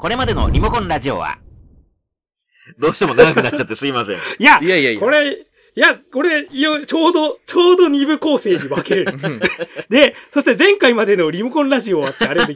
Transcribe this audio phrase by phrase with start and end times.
[0.00, 1.38] これまでのリモコンラジオは、
[2.78, 4.16] どうしても長くなっちゃってすいません。
[4.38, 5.00] いや、いやいやいや。
[5.00, 5.38] これ、い
[5.74, 9.18] や、これ、いやちょうど、ちょうど二部構成に分けれる。
[9.22, 9.40] うん
[9.90, 12.54] で、そして前回までのリモコンラジオはってあれで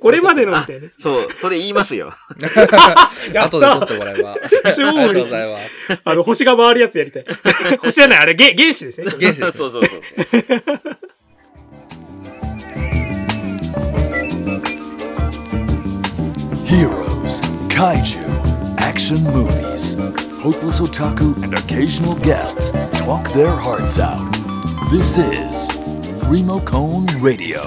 [0.00, 1.00] これまでのみたいなやつ。
[1.00, 2.12] そう、それ言いますよ。
[2.36, 2.42] に。
[3.34, 4.32] やっ後で撮たってもらえば。
[4.32, 6.00] あ超りがとうご嬉しいざいます。
[6.04, 7.24] あの、星が回るやつやりたい。
[7.78, 9.06] 星じゃない、あれ、げ原子ですね。
[9.10, 10.02] 原子ですねそうそうそう。
[17.78, 18.18] Kaiju,
[18.78, 19.94] action movies.
[20.42, 24.18] Hopeless otaku and occasional guests talk their hearts out.
[24.90, 25.78] This is
[26.26, 27.60] Remocone Radio.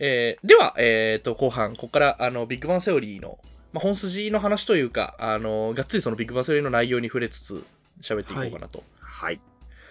[0.00, 3.38] えーでは、えっ、と、後半、ここから、あの、ビッグバンセオリーの、
[3.72, 7.64] まあ、本筋の話というか、あの、がっつりそのビッグバンセオリーの内容に触れつつ、
[8.02, 8.82] 喋っていこうかなと。
[8.98, 9.38] はい。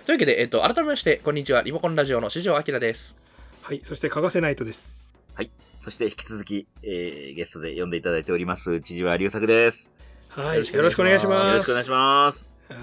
[0.06, 3.16] というわけで、えっ、と、改めまして、こんにちは、リモコンラジオの四条明です。
[3.62, 5.05] はい、そして、欠かせないとです。
[5.78, 9.94] そして引き続き、えー、ゲストで呼んでいただいております、千々和龍作です。
[10.30, 11.52] はい、よよろしくお願いします。
[11.52, 12.50] よろしくお願いします。
[12.70, 12.76] あ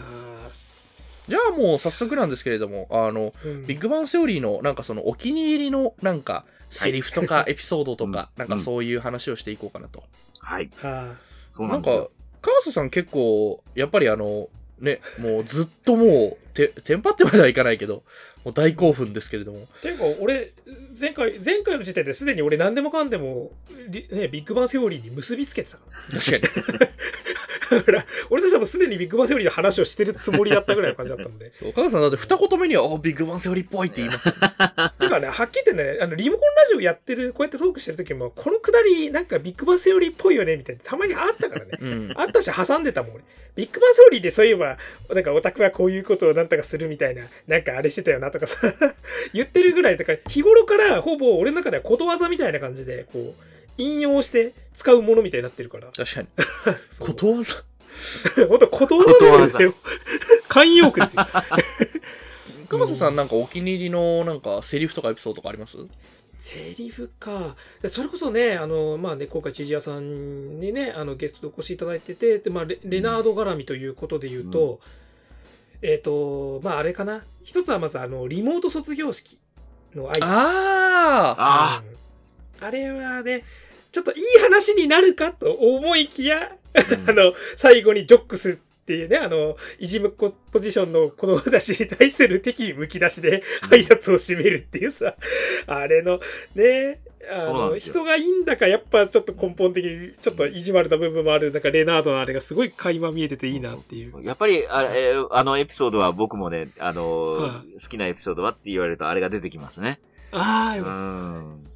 [1.28, 10.04] じゃあもう早速なんですけれども、あの、ーうんビッグバンセオリーのなんかそのお気に入りのなんかセリフとかエピソードとか、 なんかそういう話をしていこうかなと。
[10.38, 10.70] はい。
[10.76, 11.18] はなんんか
[11.52, 14.48] そうなですよ。、川瀬さん結構、やっぱりあの、
[14.82, 18.02] ね、もうずっともう、て、テンパってまではいかないけど、
[18.44, 19.60] もう大興奮ですけれども。
[19.60, 19.66] い。
[19.80, 20.52] ていうか、俺、
[21.00, 23.52] 前回、前回の時点ですでに俺何でもかんでも、
[23.88, 26.18] りね、ビッグバンセオリーに結びつけてたから。
[26.18, 26.42] 確かに。
[27.80, 31.52] ら俺としてはもうすでにビッグバンセオリーの話をしてるつもりだったぐらいの感じだったんで。
[31.54, 41.78] そう川瀬さんだって二言目には、おビッグバンセオリーっぽいって言いますからねてかね、はっきり言ってね、あの、リモコンラジオやってる、こうやってトークしてる時も、このくだり、なんかビッグバンセオリーっぽいよね、みたいな、たまにあったからね。
[41.80, 42.12] うん。
[42.16, 43.24] あったし、挟んでたもん、俺。
[43.54, 44.78] ビッグバンセオリーでそういえば、
[45.10, 48.56] なんかオタクはこういうことをなんとかするみたいな、なんかあれしてたよなとかさ、
[49.34, 55.88] 言ってるぐらい、だから日頃からほぼ俺の中ではことわざみたいな感じで、こう、引用して使うものみたいになってるから。
[55.94, 56.28] 確かに。
[57.00, 57.54] ことわざ。
[58.48, 59.74] ほんと、ことわざなんですよ。
[60.48, 61.26] 慣用句ですよ。
[62.68, 65.76] 川瀬さんなんかお気に入りのなんかセリフとかエピソードとかあります？
[66.38, 67.54] セリフか。
[67.82, 74.80] でそれこそね、あの、まあね、今回、千々屋さんにね、あの、ゲストでお越しいただいてて、で、まあ、レレナード絡みということで言うと、
[75.82, 77.24] えっ、と、まあ、あれかな。
[77.44, 79.38] 一つはまず、あの、リモート卒業式
[79.94, 80.24] の挨拶。
[80.24, 82.02] あああうん
[82.66, 83.44] あれはね、
[83.92, 86.52] ちょっといい話になるかと思いきや、
[87.06, 95.14] あの、最後にジョックスっていうね、あの、いじむポジションの子供たちに対する敵意むき出しで挨拶を締めるっていうさ、
[95.66, 96.20] あれの、
[96.54, 104.04] ね、あの、人がいいんだか、やっぱちょっと根本的に、ちょっと意地悪な部分もある、なんかレナードのあれがすごい垣間見えてていいなっていう。
[104.06, 110.00] そそやっぱり、あれ、えーあのエピソードは僕もね、あのーは好きなエピソードはって言われるとあれが出てきますね。
[110.32, 110.98] ああ、うよかった。
[110.98, 111.71] ん。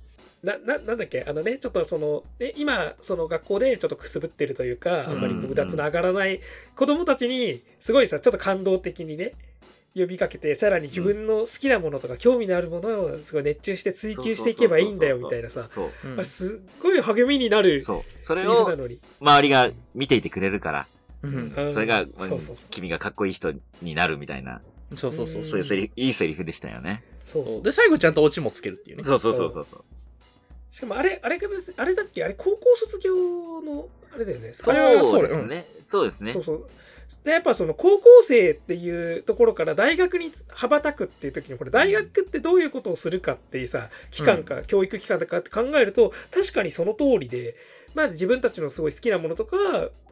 [0.47, 1.27] な、な、なんだっけ？
[1.29, 6.41] あのね、ちょっとその、ね、今、その学校でちょっとくすぶってるというか、あんまりこううだつの上がらない
[6.77, 9.33] 子供たちに、すごいさ、ちょっと感動的にね、
[9.97, 15.65] 呼びかけて、さらに自分の好きなものとか興味のあるものをすごい熱中して追求していけばいいんだよ、みたいなさ。
[15.69, 15.91] そう。
[16.05, 18.03] うんあれすっごい励みになるセそう。
[18.21, 18.71] それを。
[19.21, 20.87] 周りが見ていてくれるから、
[21.23, 22.57] うんうんそれが、そうそうそう。
[22.71, 23.53] 君がかっこいい人
[23.83, 24.61] になるみたいな、
[24.95, 27.03] そうそうそううんそういうセリフ、いいセリフでしたよね。
[27.25, 27.63] そうそう。
[27.63, 29.03] で、最後ちゃんとオチもつけるっていうね。
[29.03, 29.85] そうそうそうそうそう。
[30.77, 31.49] しかもあれ、あれが、
[31.79, 32.23] あれだっけ？
[32.23, 33.15] あれ、高校卒業
[33.63, 34.45] の、あれだよね。
[34.45, 35.67] そううですね。
[35.81, 36.45] そうですねそう。
[36.45, 36.67] そう。
[37.25, 47.57] で、やっぱその高校生っていうところから大学に羽ばたくっていう時に、これ大学ってどういうことをするかっていうさ、期間か、教育機関とかって考えると、確かにその通りで、
[47.95, 49.57] まあ自分たちのすごい好きなものとか、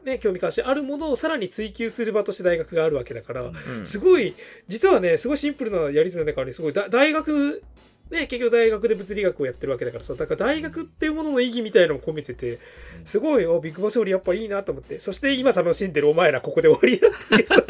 [0.03, 4.33] ね、興味関心あるものをさらに追求する場として大学があるわけだから、うんすごい、
[4.67, 7.61] 実はね、すごいシンプルなやり取りの中に、すごいだ大学、
[8.11, 12.59] ね、結局大学で物理学をやってるわけだからさ、だから大学っていうものの意義みたいなのも込めてて、
[13.03, 17.63] すごい、おビッグバスよりやっぱいいなと思って、そして今楽しんでるお前らここで終わりだっていうさ、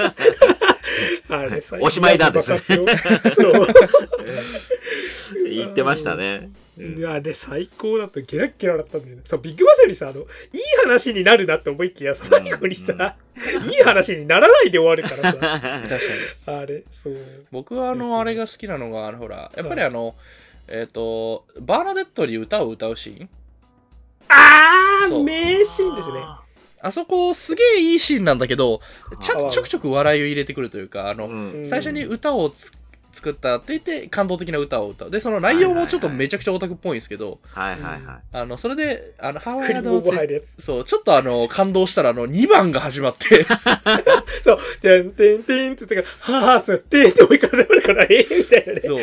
[1.30, 3.68] あれ最おしまいだですね爆発をそう。
[5.50, 6.50] 言ってましたね。
[6.78, 8.20] うんいやあれ最高だった。
[8.22, 9.22] ゲラッゲラだったんだよね。
[9.24, 10.28] そう、ビッグバスよりさ、あの、いい
[10.84, 16.58] 話になるなって思いきや、最後にさ、いい話にならないで終わるからさ、確かに。
[16.62, 17.18] あれ、そう。
[17.52, 20.16] 僕はあの、あれが好きなのが、あの、ほら、やっぱりあの、
[20.68, 23.30] えっ、と、バーナデットに歌を歌うシーン？
[24.28, 26.16] あー、そう名シーンですね。
[26.82, 28.80] あそこすげえいいシーンなんだけど、
[29.20, 32.72] ちゃんあとちょくちょく笑いを入れてくるというか、あの、うんうん最初に歌をつ
[33.16, 35.12] 作ったって言って感動的な歌を歌う。
[35.12, 38.02] で、その内容もちょっとめちゃくちゃオタクっぽいんですけど、はいはいはい。
[38.34, 40.02] あの、それで、あの、ハワイアンド。
[40.58, 43.46] そう、ちょっとあの、感動したら、あの、2番が始まって、
[44.44, 48.82] そう、じゃんてんてんって言ってから、はぁ、すってって追い風るから、ええみたいなね。
[48.84, 49.02] そう。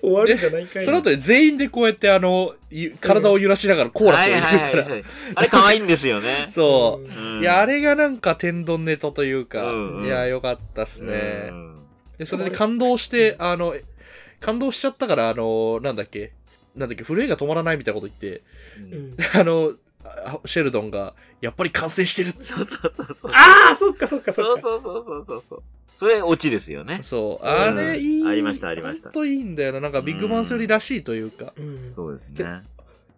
[0.00, 0.82] 終わるんじゃないかいな。
[0.82, 4.82] その後で全員でこうやってあの、ゆ体を揺らしながらコーラスをはい入れるから。
[4.84, 5.04] はいはいはい。
[5.34, 6.46] あれ可愛いんですよね。
[6.48, 7.38] そうう。
[7.38, 11.48] んいや、あれがなんか天丼ネタというか、うんうんいや、よかったっすね。
[11.50, 11.81] うん
[12.24, 13.74] で、それで感動して、あの、
[14.40, 16.32] 感動しちゃったから、あの、なんだっけ、
[16.74, 18.42] なんだっけ、震えが止まらないみたいなこと言って、
[18.78, 19.74] うん あの、
[20.04, 22.44] あシェルドンが、やっぱり完成してるって。
[22.44, 23.32] そうそうそうそう。
[23.32, 24.60] ああ、そっかそっかそっか。
[24.60, 25.62] そうそうそうそうそう。
[25.94, 27.00] それ、オチですよね。
[27.02, 27.44] そう。
[27.44, 28.26] うんあれ、いい。
[28.26, 29.80] ありましたありましたほんといいんだよな。
[29.80, 31.52] なんか、ビッグバンスよりらしいというか。
[31.56, 32.48] うんそうですけね。
[32.48, 32.62] や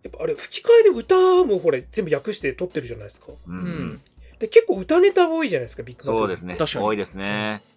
[0.08, 1.14] っぱあれ、吹き替えで歌
[1.44, 3.28] もこれ全部訳して撮ってるじゃないですか。
[3.28, 4.00] ううんん。。
[4.38, 6.56] で、結構歌ネタ多いじゃないですか、ビッグバンそうですね。
[6.56, 7.62] 確かに多いですね。
[7.64, 7.73] うん。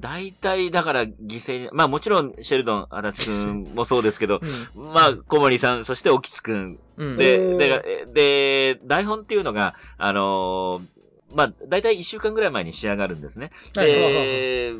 [0.00, 4.40] 大体、だから、犠牲に、まあもちろん、シェルドン、足立くんもそうですけど、
[4.74, 6.56] うまあ、小森さん、そして、沖津くん。
[6.56, 6.78] ん。
[6.96, 7.16] うん。
[7.16, 10.96] で、うんで、で、台本っていうのが、あのー
[11.34, 13.50] まあ、大体1週間ぐらい前に仕上がるんですね。
[13.74, 14.72] はいで、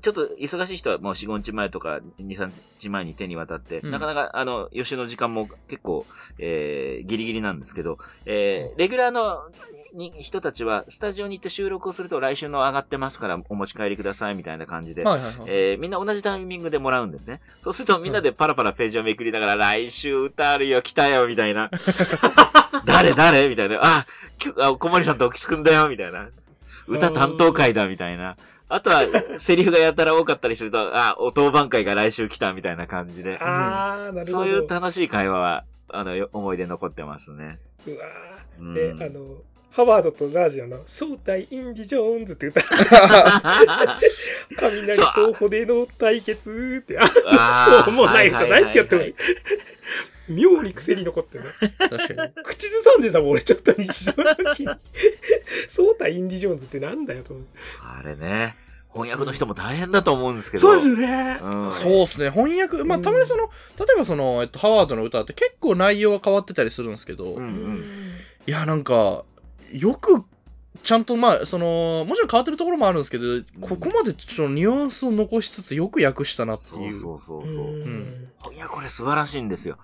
[0.00, 6.06] ちょっと忙しい人はもう4、5日前とか2、3日前に手に渡って、うんなかなか、あの、予習の時間も結構、
[6.38, 9.50] えー、ギリギリなんですけど、えー、レギュラーの
[9.94, 15.34] に人たちは、スタジオに行って収録をすると来週の上がってますからお持ち帰りくださいみたいな感じで、はいはいはい。
[15.46, 17.40] えーみんな同じタイミングでもらうんですね。
[17.60, 21.70] そうするとみんなでパラパラページをめくりながら、来週歌あるよ、来たよ、みたいな。
[22.84, 23.48] 誰誰？
[23.48, 23.78] みたいな。
[23.82, 24.06] あ、
[24.60, 26.28] あ小森さんと沖津くんだよ、みたいな。
[26.86, 28.36] 歌担当会だ、みたいな。
[28.68, 29.04] あとは、
[29.38, 33.38] セリフがやたら多かったりすると、あ、お当番会が来週来た、みたいな感じで。
[33.38, 34.24] ああ、なるほど。
[34.24, 37.58] そういう楽しい会話は、あの、よ思い出残ってますね。
[37.86, 37.96] うわ
[38.58, 38.74] うん。
[38.74, 39.36] ーで、あの、
[39.70, 42.62] ハワードとラージオの正体インディ・ジョーンズって歌
[44.58, 47.84] 雷と骨の対決って、ああー。
[47.84, 49.14] しょうもない歌大好きやってもはい
[50.28, 51.50] 妙に癖に残ってるね。
[51.78, 52.32] 確かに。
[52.44, 54.68] 口ずさんでたもん、俺ちょっと日常の時に。
[55.68, 57.58] 正体インディ・ジョーンズってなんだよと思って。
[57.82, 58.56] あれね。
[58.92, 60.60] 翻訳の人も大変だと思うんですけど。
[60.62, 61.38] そうですよね。
[61.42, 62.30] うんそうですね。
[62.30, 67.84] 翻訳、まあ、うんたまにその、例えばその、えっと、ハワードの歌って結構内容が変わってたりするんですけど、うんうん。
[68.46, 69.24] いや、なんか、
[69.72, 70.24] よく、
[70.82, 73.24] ちゃんと、まあ、その、もちろん変わってるところもあるんですけど、
[73.60, 76.92] ここまでちょっとニュアンスを残しつつよく訳したなっていう。
[76.92, 77.64] そうそうそうそう。
[77.64, 79.78] んいや、これ素晴らしいんですよ。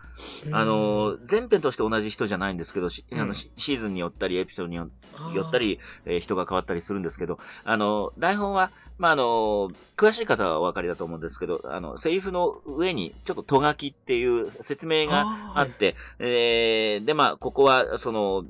[0.47, 4.89] うんあの、全編として同じ人じゃないんですけど、しあうんのシシーズンによったり、エピソードによ
[5.35, 15.25] よったり、えー人が変わったりするんですけど、あの、台本は、まあ、あの、詳しい方はお分かりだと思うんですけど、あの、セリフの上に、ちょっととがきっていう説明が
[15.55, 18.45] あって、えーで、まあ、ここは、その、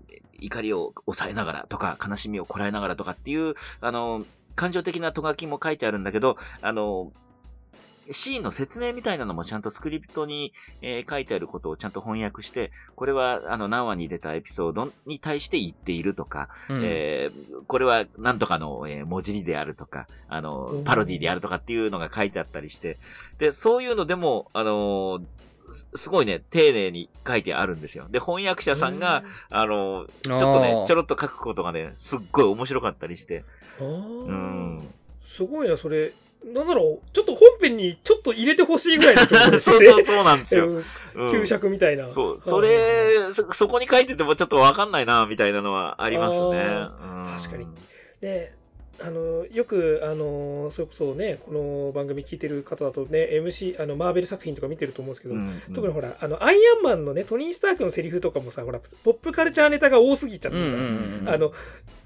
[0.45, 4.25] 怒りを抑えながらとか、悲しみをこらえながらとかっていう、あの、
[4.55, 7.13] 感情的なとがきも書いてあるんだけど、あの、
[8.11, 10.53] シーンの説明みたいなのもちゃんとスクリプトに、
[10.83, 16.81] えー書いてあることをちゃんと翻訳して、これはあの何話に出たエピソードに対して言っているとか、うん。
[16.83, 20.85] えーこれはなんとかの、えー文字りであるとか、あのう、ん。
[20.85, 22.99] パロディであるとかっていうのが書いてあったりして、
[23.39, 25.23] で、そういうのでも、あのー
[25.73, 28.07] すすごいね、丁寧に書いてあるんですよ。
[28.11, 33.45] で、翻訳者さんが、、あのーちょっとねちょろっと書くことがね、すっごい面白かったりして、
[33.81, 33.87] うう
[34.31, 34.95] んん。
[35.27, 36.13] すごいな、それ。
[36.45, 39.85] なんだろう、ちょっと本編にちょっと入れてほしいぐらいのところで すそう。
[39.85, 40.69] そうそうなんですよ。
[41.31, 42.09] 注釈みたいな。
[42.09, 46.59] そう、それ、そ、そこに書いててもちょっとわかんないな、みたいなのはありますね。
[46.61, 46.93] あ
[47.25, 47.67] うん確かに
[48.21, 48.53] で
[49.01, 61.53] あのよくあのそれこそねこの番組聞いてる方だとね MC あのマーベル作品とか見てると思うんですけど、うん特にほらあのアイアンマンのねトニー・スタークのセリフとかもさほらポップカルチャーネタが多すぎちゃってさ、うんうんうんあの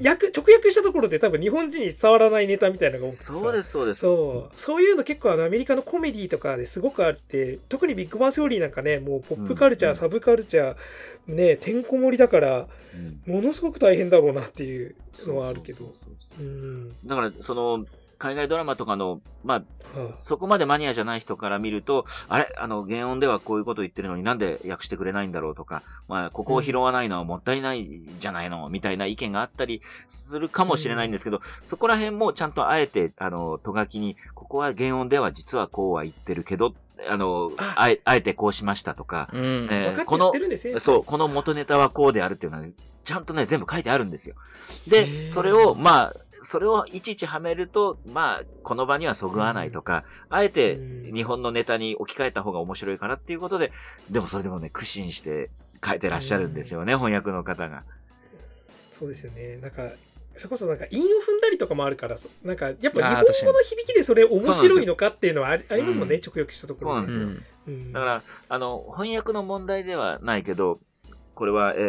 [0.05, 3.33] 訳直訳したところで多分日本人に伝わらないネタみたいなのが多くてさ。
[3.33, 4.01] そうです、そうです。
[4.01, 4.61] そう。
[4.61, 9.97] そういうの結構あのアメリカのコメディとかですごくあって特にビッグバンセオリーなんかねもうポップカルチャー、うん。
[9.97, 10.77] サブカルチャー
[11.27, 12.69] ねてんこ盛りだから
[13.27, 13.35] うん。
[13.35, 15.93] ものすごく大変だろうなっていうのはあるけど。
[17.05, 17.85] だから、その、
[18.19, 22.53] 海外ドラマとかの、まあ、はあそこまでマニアじゃない人から見ると、あれ？
[22.57, 27.87] あの、原音ではこういうこと言ってるのになんで訳してくれないんだろうとか、まあ、ここを拾わないのはもったいない
[28.19, 36.75] じゃないのみたいな意見があったりするかもしれないんですけど、そこら辺もちゃんとあえて、あの、とがきに、ここは原音では実はこうは言ってるけど、
[37.09, 40.81] あの、ああえあえてこうしましたとか、うんえー分かってやってるんですね。
[40.81, 42.65] そう、この元ネタはこうであるっていうのは、
[43.05, 44.35] ちゃんとね、全部書いてあるんですよ。
[44.89, 53.73] へで、ーそれを、まあ、それをいちいちはめると、まあ、この場にはそぐわないとか、あえてうん日本のネタに置き換えた方が面白いからっていうことで、
[54.11, 55.51] でもそれでもね、苦心して
[55.85, 57.85] 書いてらっしゃるんですよね、翻訳の方が。
[58.91, 59.59] そうですよね。
[59.59, 59.83] なんか、
[60.37, 66.21] それこそなんか韻を踏んだりとかもあるからそなんかやっぱ日本語の響きでそれ面白いのかっていうのはありますもんね、うん。
[66.21, 67.13] 直訳したところで。
[67.13, 67.47] そうなんですよ。
[67.69, 67.93] うん。
[67.93, 70.81] だから、あの、翻訳の問題ではないけど、
[71.35, 71.81] これは、え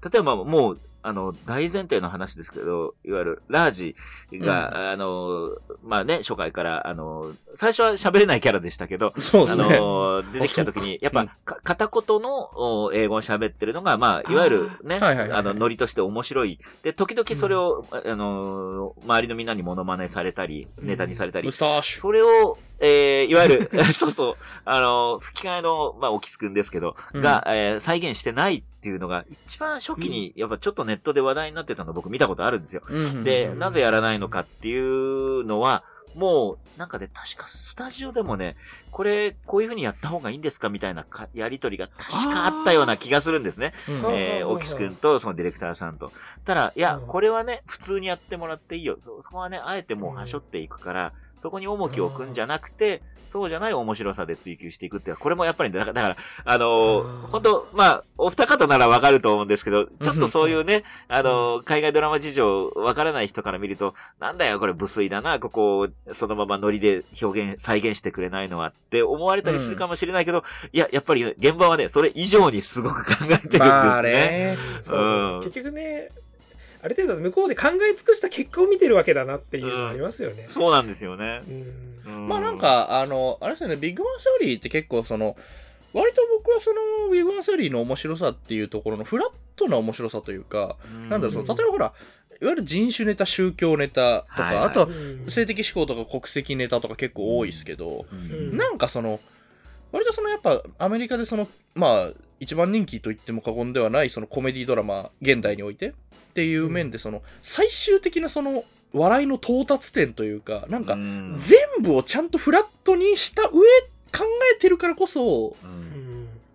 [0.00, 3.96] ー、例えばもう、あの、大前提の話ですけど、いわゆる、ラージ
[4.32, 9.78] が、あの、まあね、初回から、あの、最初は喋れないキャラでしたけど、あそうですね。
[9.78, 15.38] の、出てきた時に、やっぱ、か片言のお英語を喋ってるのが、まあ、いわゆるね、はいはいはいはい。
[15.38, 16.58] あの、ノリとして面白い。
[16.82, 21.50] で、時々それを、あの、周りのみんなにモノマネされたり、うんネタにされたり。
[21.52, 32.82] それを、えー、いわゆる、 そうそう、あの、吹き替えの、まあ、おきつくんですけど、うんが、えー再現してないっていうのが、一番初期に、やっぱちょっとネットで話題になってたの僕見たことあるんですよ。
[32.86, 35.84] うんで、うんなぜやらないのかっていうのは、
[36.14, 38.56] もう、なんかね、確かスタジオでもね、
[38.90, 43.72] これ、こういう風にやった方がいいんですかみたいなかやりとりが確かあったような気がするんですね。
[43.88, 46.12] うんえー、オキス君とそのディレクターさんと。
[46.44, 48.96] ただ、いや、うんこれはね、普通にやってもらっていいよ。
[48.98, 73.60] そ、そこはね、あえてもうはしょっていくから、そこに重きを置くんじゃなくて、そうじゃない面白さで追求していくっていうこれもやっぱりね、だから、あのー本当まあ、お二方ならわかると思うんですけど、ちょっとそういうね、あのー海外ドラマ事情わからない人から見ると、なんだよ、これ無粋だな、ここをそのままノリで表現、再現してくれないのはって思われたりするかもしれないけど、いや、やっぱり現場はね、それ以上にすごく考えてるんですね。
[73.60, 74.56] まあね。
[74.90, 75.40] うん。
[75.42, 76.10] 結局ね
[76.82, 80.44] ある程度向こうで考え尽くした結果を見てるわけだなっていうのがありますよね。
[80.46, 81.42] そうなんですよね。
[81.48, 82.14] うん。
[82.14, 85.36] うんまあなん、か、あの、あれですよね、ビッグバンセオリーって結構その、
[85.92, 90.76] 割と僕はその、ビッグバンセオリーの面白さっていうところのフラットな面白さというか、
[91.08, 91.92] なんだろう、その、例えばほら、
[92.40, 94.64] いわゆる人種ネタ、宗教ネタとか、はいはい。
[94.64, 98.56] あとはうん性的思考とか国籍ネタとか結構多いですけど、うん。
[98.56, 99.20] なんかその、
[99.92, 105.94] 割とそのやっぱアメリカでその、まあ、一番人気と言っても過言ではないそのコメディドラマ、現代において
[106.32, 111.36] っていう面で、その、最終的なその、笑いの到達点というか、なんかう、ん。
[111.38, 114.24] 全部をちゃんとフラットにした上、考
[114.56, 115.56] えてるからこそ、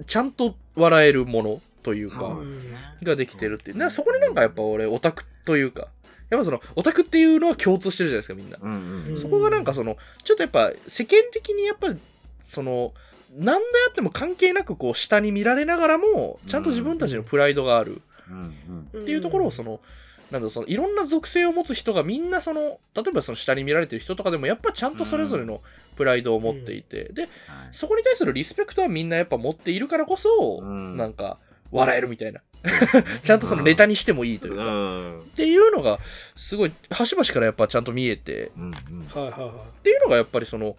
[0.08, 2.38] ちゃんと笑えるものというか
[3.04, 3.92] ができてるっていう。
[3.92, 5.90] そこになんかやっぱ俺、オタクというか、
[6.32, 8.58] やっぱその、オタクっていうのは共通してるじゃないですか、みんな。
[8.60, 9.18] うんうんうん。
[9.18, 11.94] そこがなんかその、ちょっとやっぱ世間的にやっぱ、
[12.44, 12.94] その、
[13.36, 18.02] 何であっても関係なくこう下に見られながらも、ちゃんと自分たちのプライドがある
[18.98, 19.80] っていうところをその、
[20.32, 25.62] なんだそのいろんな属性を持つ人がみんなその、例えばその下に見られてる人とかでもやっぱちゃんとそれぞれの
[25.96, 27.30] プライドを持っていて、で、はい。
[27.72, 30.98] そこに対するリスペクトはみんなやっぱ持っているからこそ、うん。
[30.98, 31.40] なんか、
[31.72, 32.42] 笑えるみたいな。
[33.24, 35.32] ちゃんとそのネタにしてもいいというか、っうん。
[35.36, 36.00] ていうのが、
[36.36, 38.50] すごい、端々からやっぱちゃんと見えて、っ
[39.84, 40.76] ていうのがやっぱりその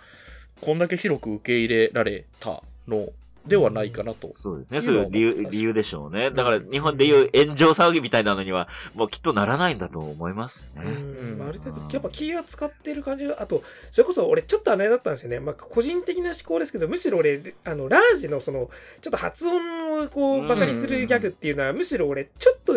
[0.60, 3.08] こんだけ広く受け入れられたの
[3.48, 4.28] ではないかなと。
[4.28, 4.80] そうですね。
[4.80, 6.30] そういう理由、理由でしょうね。
[6.30, 10.82] だから日本でいう炎上騒ぎみたいなのには、もうきっとならないんだと思いますね。
[10.84, 22.74] うんうんある程度やっぱ気を使ってる感じがあとそれこそ俺ちょっとあれだったんですよね、まあ、個人的な思考ですけどむしろ俺あのラージのそのちょっと発音をこううんバカにするギャグっていうのはむしろ俺ちょっと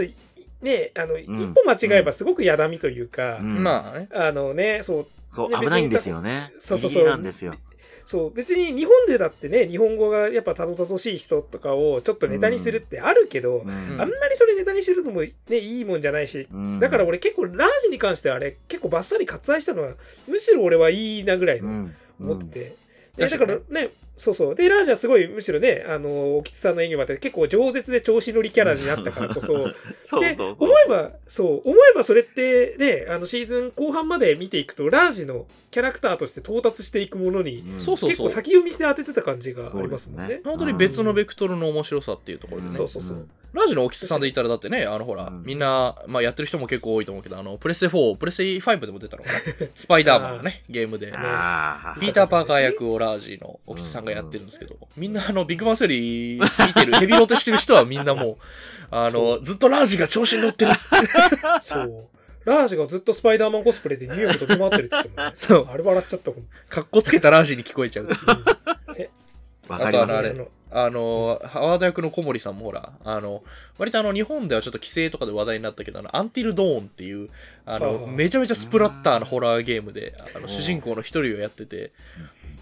[0.61, 4.07] ねあの、ん一歩間違えばすごくやだみというか、うんまあね。
[4.13, 6.53] あのねそうそう、ね危ないんですよね。
[6.59, 7.55] そうそうそうなんですよ。
[8.05, 13.69] そう別に日本でだってね日本語がやっぱたどたどしい人とかをちょっとネタにするってあるけど、うん。
[13.69, 16.79] あんまりそれネタにするのもねいいもんじゃないしうん。
[16.79, 19.93] だから俺結構ラージに関してはあれ結構バッサリ割愛したのは
[20.27, 21.95] むしろ俺はいいなぐらいのうん。
[22.19, 22.75] 思ってて、
[23.15, 23.89] でだからね
[24.21, 29.47] そうそうでラージはすごいむしろねあの沖津さんの演技もあって結構饒舌で調子乗りキャラになったからこそ
[30.03, 30.69] そうでそうそう。
[30.69, 40.41] 思えばそう思えばそれってねあのシーズン後半まで見ていくとラージのキャラクターとして到達していくものに、うんそうそう結構先読みして当ててた感じがありますもんねそうです。
[40.43, 42.75] 本当に別のベクトルの面白さっていうところでね。
[42.75, 49.39] そうそうそうラジの大きさんで言ったらだってね、あのほら、うんみんな、まあやってる人も結構多いと思うけど、あの、プレステ4、プレステ5でも出たのかな。
[49.75, 51.07] スパイダーマンのね、ゲームで。
[51.07, 58.37] ピーター・パーカー役をラージのオキツさんがやってるんですけど、みんなあの、ビッグバンセリー見てる、ヘビロテしてる人はみんなも
[58.91, 60.71] う、あの、ずっとラージが調子に乗ってる。
[61.61, 62.07] そう。
[62.45, 65.31] ラージがずっとスパイダーマンコスプレでニューヨーク飛び回ってるって言ってもね。
[65.35, 65.67] そう。
[65.69, 68.07] あれ笑っちゃったもん、かっこつけたラージに聞こえちゃう。
[68.07, 70.13] わかります。
[70.13, 70.15] ね。
[70.17, 73.43] あとあのあの、ハワード役の小森さんもほら、あの、
[73.77, 77.29] 割とあの、日本ではちょっと規制とかで話題になったけど、あの、アンティル・ドーンっていう、
[77.65, 81.91] あの、はあめちゃめちゃスプラッターなホラーゲームで、あの、主人公の一人をやってて、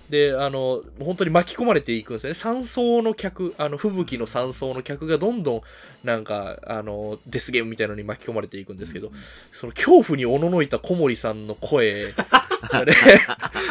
[0.10, 2.34] で、あの、本当に巻き込まれていくんですよね。
[2.34, 5.62] 山荘の客、あの、吹雪の山荘の客がどんどん、
[6.04, 9.12] なんか、あの、デスゲームみたいなのに巻き込まれていくんですけど、
[9.52, 12.12] その恐怖におののいた小森さんの声、
[12.72, 12.94] あれ、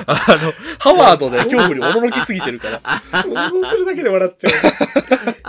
[0.07, 2.80] あの、ハワードで恐怖におののきすぎてるから、
[3.23, 4.52] 想像するだけで笑っちゃう。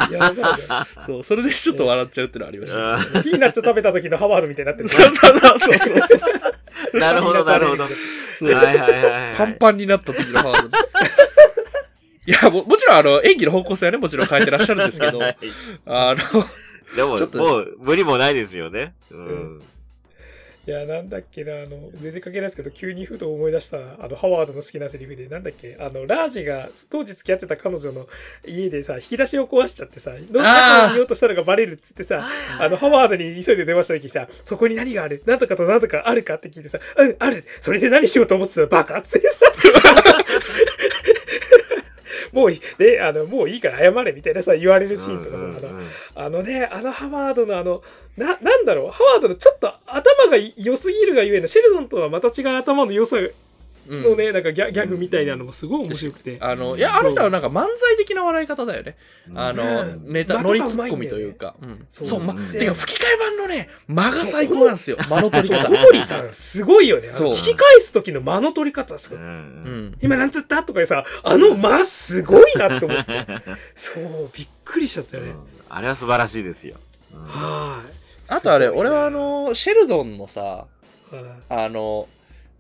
[0.12, 2.98] いわかるわかそう、それでちょっと笑っちゃうっていうのはありました。
[2.98, 4.90] あるピーナッツ食べた時のハワードみたいになってる。
[4.90, 6.50] そうそうそうそうそう
[7.00, 7.88] なるほど、なるほど。
[8.46, 9.36] はいはいはいはい。
[9.36, 10.78] パンパンになった時のハード。
[12.26, 15.38] いやも、もちろん、あの、演技の方向性はね、もちろん変えてらっしゃるんですけど、 はい
[15.86, 16.46] あの、
[16.96, 18.94] でもちょっ、ともう、無理もないですよね。
[19.10, 19.62] うん。
[20.70, 28.08] いや、なんだっけな、あの、全然関係ないですけど、急にふと思い出した、あの、ハワードの好きなセリフで、なんだっけ、あの、ラージが、当時付き合ってた彼女の
[28.46, 32.24] 家でさ、引き出しを壊しちゃってさ、ど中を見ようとしたのがバレるっつってさ、
[32.60, 35.24] あの、ハワードに急いで電話した時にさ、そこに何がある？
[35.26, 37.44] なんとかとなんとかあるかって聞いてさ、うん、ある。
[37.62, 38.68] それで何しようと思ってたの？
[38.68, 39.40] バカっつってさ、
[42.32, 47.82] もういい、で、あの、もういいから謝れみたいなさ、言われるシーンとかさ、うんうんあの、あのね、あのハワードのあの、
[48.18, 53.18] な、なんだろう、ハワードのちょっと頭が良すぎるがゆえの、シェルドンとはまた違う頭の良さ
[53.88, 56.38] うんのね、なんかギャギャグみたいなのもすごい面白くて。
[56.42, 58.98] あの、いや、あの人はなんか漫才的な笑い方だよね。
[59.34, 61.56] あの、うんネタ、間ノリツッコミというか。
[61.62, 64.98] うんそうそう、ま、うんてか吹き替え版のね、間が最高なんですよ。
[65.10, 65.70] 間の取り方。
[65.70, 67.08] 小堀さん、すごいよね。
[67.08, 69.20] 聞き返す時の間の取り方すごい。
[69.20, 69.98] うんうん。
[70.02, 73.26] 今なんつったとかでさ、あの間すごいなって思って。
[73.76, 75.34] そう、びっくりしちゃったよね。
[75.70, 76.76] あれは素晴らしいですよ。
[77.14, 78.00] うんはい。
[78.32, 80.68] あとあれ、俺はあ、の、シェルドンのさ、は
[81.12, 81.16] い
[81.50, 82.08] あの、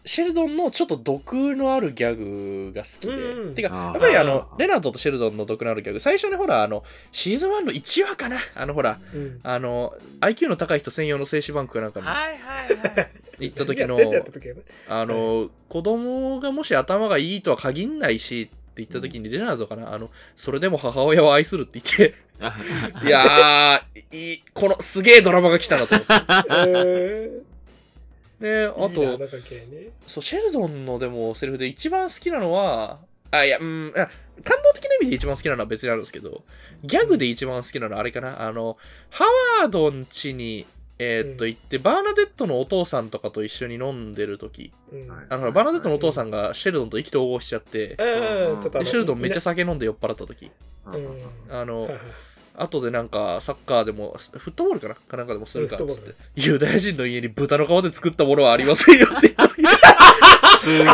[0.10, 3.14] シェルドンのちょっと毒のあるギャグが好きで。
[3.14, 8.40] うんてか、やっぱりあのレナードとシェルドンの毒のあるギャグ、最初にほら、あの、シーズン1の1話かな。
[8.56, 9.40] あのほら、うん。
[9.44, 13.10] あの、IQ の高い人専用の精子バンクかなんかにはいはいはい。
[13.40, 14.00] 行った時の
[14.90, 19.94] あの、子供がもし頭がいいとは限んないしって言った時に、レナードかな？
[19.94, 22.16] あの、それでも母親を愛するって言って、
[23.06, 26.14] いやー、いい、このすげえドラマが来たなと思って。
[27.46, 27.49] え
[28.40, 29.28] で、あと、ね。
[30.08, 33.00] そう、シェルドンのでもセリフで一番好きなのは、
[33.32, 34.08] あ、いや、うん、あ
[34.44, 36.44] 感動的な意味で一番好きなのは別にあるんですけど、
[36.84, 38.78] ギャグで一番好きなのはあれかな、あの、
[39.10, 39.26] ハ
[39.62, 40.66] ワードん家に、
[41.02, 41.50] えーっとうん。
[41.50, 44.72] 行って、バーナデットのお父さんとかと一緒に飲んでる時。
[44.92, 45.08] うん。
[45.08, 45.26] はい。
[45.30, 50.52] あの、バーナデットのお父さんがシェルドンと意気投合しちゃって、うんちょっとあのでシェルドンめっちゃい酒飲んで酔っ払った時。
[50.88, 51.56] うん。
[51.56, 51.90] あの、
[52.60, 54.96] 後でなんかサッカーでもフットボールかな？
[54.96, 56.14] かなんかでもするかっつって。
[56.36, 59.48] ユダヤ人の家に豚の皮で作ったものはありませんよって言った。
[59.48, 59.64] 時
[60.60, 60.92] すげえな。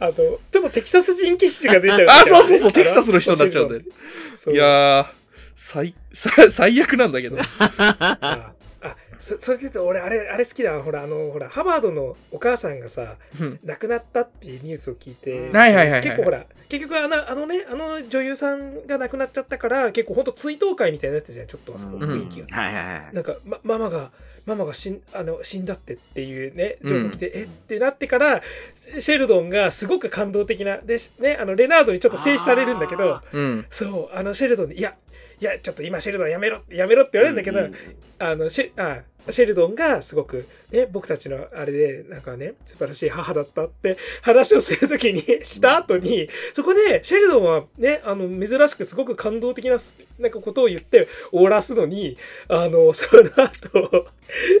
[0.00, 3.86] あの、ちょっとテキサス人気質が出ちゃう、あそうそうそうテキサスの人になっちゃうんだよね。
[4.52, 5.06] いやー
[5.56, 7.38] 最最 最悪なんだけど。
[7.68, 8.52] ああ
[9.20, 10.72] そそれで言うと俺あれあれ好きだ。
[10.72, 13.60] わほらあのほらハバードのお母さんがさうん。
[13.64, 22.02] 亡くなったっていうニュースを聞いて、はいはいはいはい結構ほら結局あのあのねあの女優さんが亡くなっちゃったから結構ほんと追悼会みたいになってたじゃんちょっとあそこうん。
[22.02, 23.14] 雰囲気が、はいはいはい。
[23.14, 24.10] なんか、ま、ママが
[24.46, 26.88] ママが死んあの死んだってっていうねうん。
[26.88, 27.42] 情報来て、え？
[27.44, 28.42] ってなってから
[29.00, 33.66] シェルドンがすごく感動的なでねあのレナードにちょっと静止されるんだけどあうん。
[33.70, 34.94] そうあのシェルドンにいや
[35.40, 37.74] いやちょっと今シェルドンやめろやめろって言われるんだけど、うん
[38.18, 39.02] あのシェあ
[39.32, 49.76] シェルドンがすごく、ね、僕たちのあれでなんかね素晴らしい母だったって話をするときにした後にそこでシェルドンはねあの珍しくすごく感動的な
[50.18, 52.16] なんかことを言って終わらすのに
[52.48, 54.06] あのその後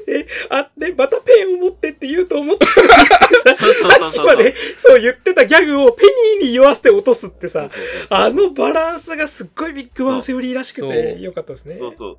[0.06, 6.04] えあでまたペンを持ってって言うと思ったささっきまでそう言ってたギャグをペ
[6.40, 7.68] ニーに言わせて落とすってさ
[8.10, 11.76] あのバランスがすっごいビッグバンセオリーらしくてよかったですね。
[11.76, 12.18] そうそう。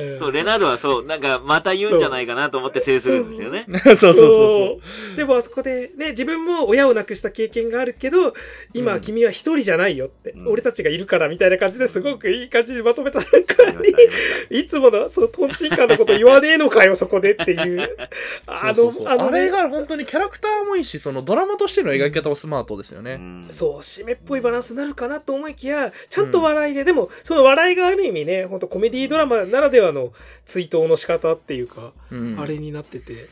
[0.00, 0.18] うん。
[0.18, 3.66] そう、レナードはそう、なんか、また言うんじゃないかなと思って制するんですよね。
[3.84, 3.96] そう。
[3.96, 4.78] そうそうそ
[5.14, 8.34] うでもあそこでね自分も親を亡くした経験があるけど
[8.72, 9.00] 今うん。
[9.00, 10.48] 君は一人じゃないよって、うん。
[10.48, 17.96] 俺たちがいるからみたいな感じですごくいい感じでまとめた中ありましたありましにいつものそうトンチンカンのこと言わねえのかよそこでっていう。
[18.46, 23.48] あのあのねあれが本当にキャラクターもいいしそのドラマとしての描き方もスマートですよたね、うん。
[23.50, 30.12] そう締めっぽいバランスになるかなと思いきやちゃんと笑いで、でもその笑いがある意味ね本当コメディドラマならではの
[30.44, 32.40] 追悼の仕方っていうか、うん。
[32.40, 33.28] あれになってて。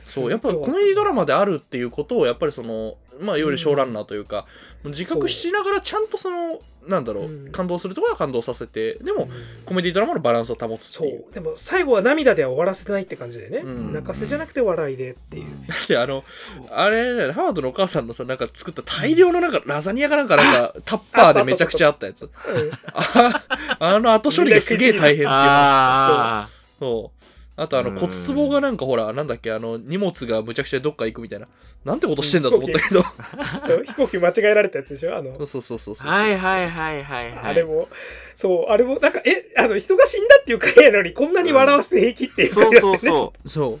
[0.00, 4.46] そうやっぱコメディドラマであるっていうことをやっぱりそのまあいわゆるショーランナーというか、
[4.84, 7.48] 自覚しながらちゃんとそのなんだろう、う。
[7.48, 7.52] ん。
[7.52, 9.30] 感動するところは感動させてでも、うん。
[9.64, 11.24] コメディドラマのバランスを保つってそいう。
[11.30, 11.32] う。
[11.32, 13.92] でも最後は涙では終わらせないって感じでね、うん。
[13.92, 15.46] 泣かせじゃなくて笑いでっていう、
[15.88, 16.24] であの
[16.70, 22.28] あれハワードのお母さんのさなんか作った大量のなんかラザニアかなんかなんかタッパーでめちゃくちゃあったやつ。
[22.92, 23.42] あ
[23.78, 25.28] あの後処理がすげえ大変っていう。
[25.28, 27.21] あそう
[27.56, 27.96] あとあのうん。
[27.98, 31.48] 骨壺がなんかほらなんだっけあの荷物がむちゃくちゃどっか行くみたいな。
[31.84, 33.02] なんてことしてんだと思ったけど。
[33.60, 35.16] そう飛行機間違えられたやつでしょ？
[35.16, 35.34] あの。
[35.44, 36.08] そうそうそうそうそう。
[36.08, 36.12] あ。
[36.12, 37.30] はいはいはいはい。
[37.32, 37.38] はい。
[37.44, 37.88] あれも
[38.34, 42.98] そうあれもなんかえあの人が死んだっていう回やのにこんなに笑わせて平気っていうそうそうう。
[42.98, 43.48] そう。
[43.48, 43.66] そ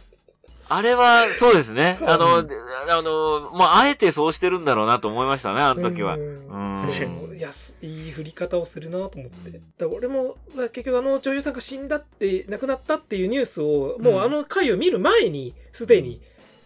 [0.74, 1.98] あれは、そうですね。
[2.06, 2.48] あの、う
[2.88, 6.14] あの、まあ、あえてそうしてるんだろうなと思いましたね、あの時は。
[6.14, 6.70] うん。
[6.72, 6.78] うん。
[6.78, 9.60] そういやすいい振り方をするなと思って。
[9.78, 16.20] だ俺もまあ結局あの女優さんが死んだって亡くなったっていうニュースをもうあの回を見る前にすでに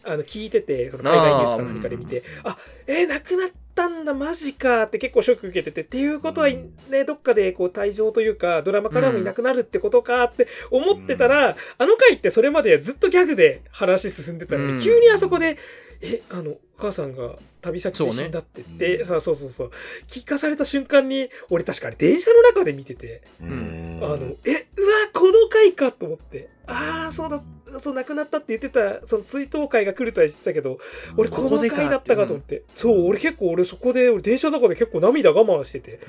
[0.07, 15.59] あの聞いててその海外ニュースか何かで見てあえー、亡くなったんだマジかって結構ショック受けててっていうことはうんねどっかでこう退場というかドラマからもいなくなるってことかって思ってたら、あの回ってそれまでずっとギャグで話進んでたのに、うん急にあそこで
[16.01, 19.71] えあのお母さんが旅先で死んだって言ってそうねさそうそうそう。
[20.07, 24.01] 聞かされた瞬間に俺確かに電車の中で見てて、うん。
[24.03, 27.43] あのえうわこの回かと思ってああそうだ
[27.81, 30.79] そう亡くなったって言ってたその追悼会が来るとは言ってたけど
[31.17, 36.01] 俺この回だったかと思ってそう俺結構俺そこで俺電車の中で結構涙我慢してて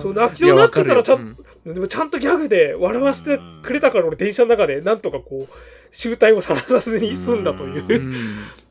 [0.00, 5.54] そう泣きそうになってたらちゃんでもちゃんとギャグで笑わせてくれたから俺電車の中でなんとかこう
[5.92, 8.24] 集大をさらさずに済んだというう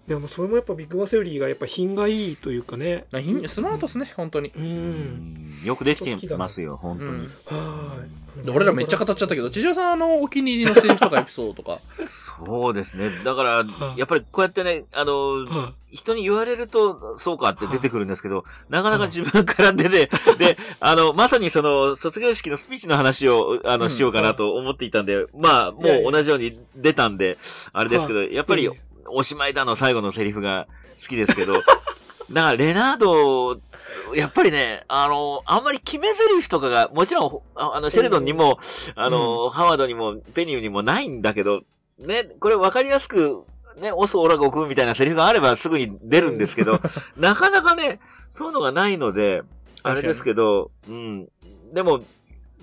[0.08, 7.30] でもそれもやっぱビッグバセオリーがやっぱ品がいいというかねなひんスマートっすね本当にうんよくできてますよ、本当に。
[8.54, 11.80] 俺らめっちゃ語っちゃったけど千々さんあのお気に入りのセリフとかエピソードとか。
[11.90, 13.10] そうですね。
[13.24, 14.00] だからは、い。
[14.00, 23.90] やっぱりこうやってね、あの、は人に言われると、そうかって出てくるんですけど、なかなか自分から出て、で、あの、まさにその、卒業式のスピーチの話を、あの、うん。
[23.90, 27.38] しようかなと思っていたんで、まあ、もうや同じように出たんで、
[27.72, 28.70] あれですけど、やっぱり
[29.08, 30.68] おしまいだの最後のセリフが
[31.02, 31.62] 好きですけど、
[32.32, 33.60] だから、レナード、
[34.16, 38.60] やっぱりね、あの、あんまり決め台詞とかが、もちろん、ああの、シェルドンにも、
[38.96, 41.62] あの、ハワードにも、ペニーにもないんだけど、
[42.00, 43.44] ね、これ分かりやすく、
[43.78, 46.80] ね、オスオラゴクみたいなセリフがあればすぐに出るんですけど、
[47.18, 49.44] なかなかね、そういうのがないので、
[49.84, 51.28] あれですけど、うん。
[51.74, 52.02] でも、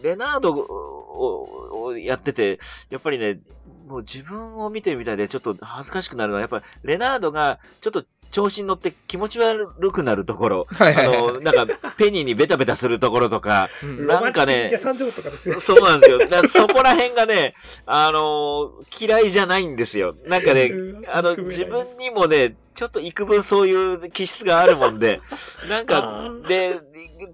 [0.02, 2.58] レナードををやってて、
[2.90, 3.40] やっぱりね、
[3.86, 11.16] もう自分を見てるみたいでちょっと恥ずかしくなるのは、やっぱりレナードがちょっと調子に乗って気持ち悪くなるところ、はいはいはい。
[11.18, 14.06] あの、なんか、ペニーにベタベタするところとか、うん。
[14.06, 16.26] なんかねそそうなんですよ。
[16.26, 17.54] だそこら辺がね、
[17.86, 20.16] あの嫌いじゃないんですよ。
[20.26, 21.04] なんかね、うん。
[21.08, 25.20] あの、自分にもね、ちょっと幾分そういう気質があるもんで、
[25.68, 26.48] なんあか、ー。
[26.48, 26.80] で、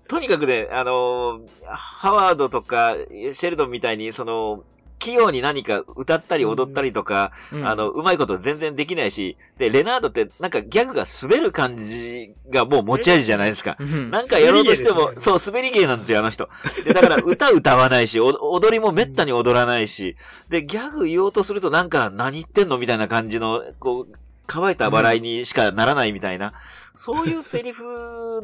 [0.08, 4.64] とにかくね、あの、ハワードとか、シェルドンみたいに、その、
[4.98, 7.66] 器用に何か歌ったり踊ったりとか、うん。
[7.66, 13.76] あの、うまいこと全然できないし、で、レナードってなんかギャグが滑る感じがもう持ち味じゃないですか。
[13.78, 14.10] うん。
[14.10, 15.14] なんかやろうとしても、ね。
[15.18, 16.48] そう、滑り芸なんですよ、あの人。
[16.84, 20.16] で、だから 歌歌わないし、お踊りもめったに踊らないし、
[20.48, 24.14] で、ギャグ言おうとするとなんか何言ってんのみたいな感じの、こう、
[24.48, 26.54] 乾いた笑いにしかならないみたいな、
[26.94, 27.84] そういうセリフ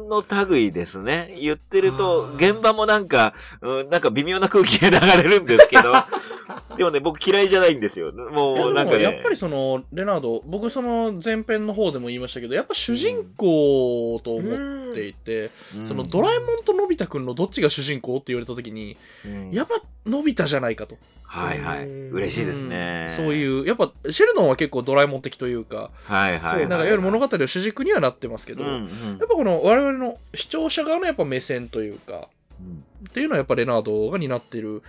[0.07, 1.35] の類ですね。
[1.41, 5.93] 言ってると、現場もなんか、うん、なんか微妙な空気が流れるんですけど、
[6.77, 8.11] でもね、僕嫌いじゃないんですよ。
[8.11, 9.03] もう、なんかね。
[9.03, 21.87] やっぱりそのレナード僕その前編の方でも言いましたけどやっぱ主人公と思っていて、うんそのドラえもんとのび太くんのどっちが主人公って言われた時にうんやっぱのび太じゃないかと、はいはい。
[21.87, 23.07] うん嬉しいですね。
[23.09, 26.67] うんそういうやっぱシェルドンは結構ドラえもん的というか、はいはい、はい。
[26.67, 32.27] なんかいわゆる物語を主軸にはなってますけど、うんうんやっぱこの我々の視聴者側のやっぱ目線というか
[32.59, 34.81] うんっていうのはやっぱレナードが担ってる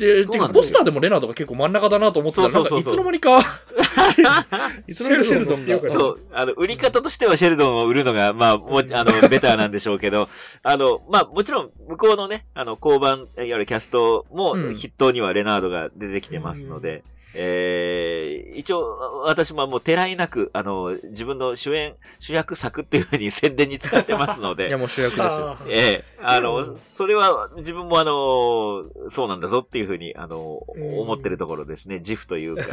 [0.00, 3.40] でポスターでもレナードが結構真ん中だなと思ってたらいつの間にか
[4.86, 5.78] いつの間にかシェルドンが。
[5.78, 10.28] がそう、あの、売り方としてはシェルドンを売るのが、まあ、もう、あの、ベターなんでしょうけど、
[10.62, 14.74] あの、まあ、もちろん、向こうのね、あの、交番、いわゆるキャストもうん。
[14.74, 17.02] 筆頭にはレナードが出てきてますので、
[17.34, 31.98] えー、一応、私ももう、てらいなく、あの、自分の主演、主役作っていうふうに宣伝に使ってますの いやで、もう主役ですよ あーええあうの、んそれは自分もあの、そうなんだぞっていうふうに、あの、うん思ってるところですね。
[31.98, 32.64] 自負というか。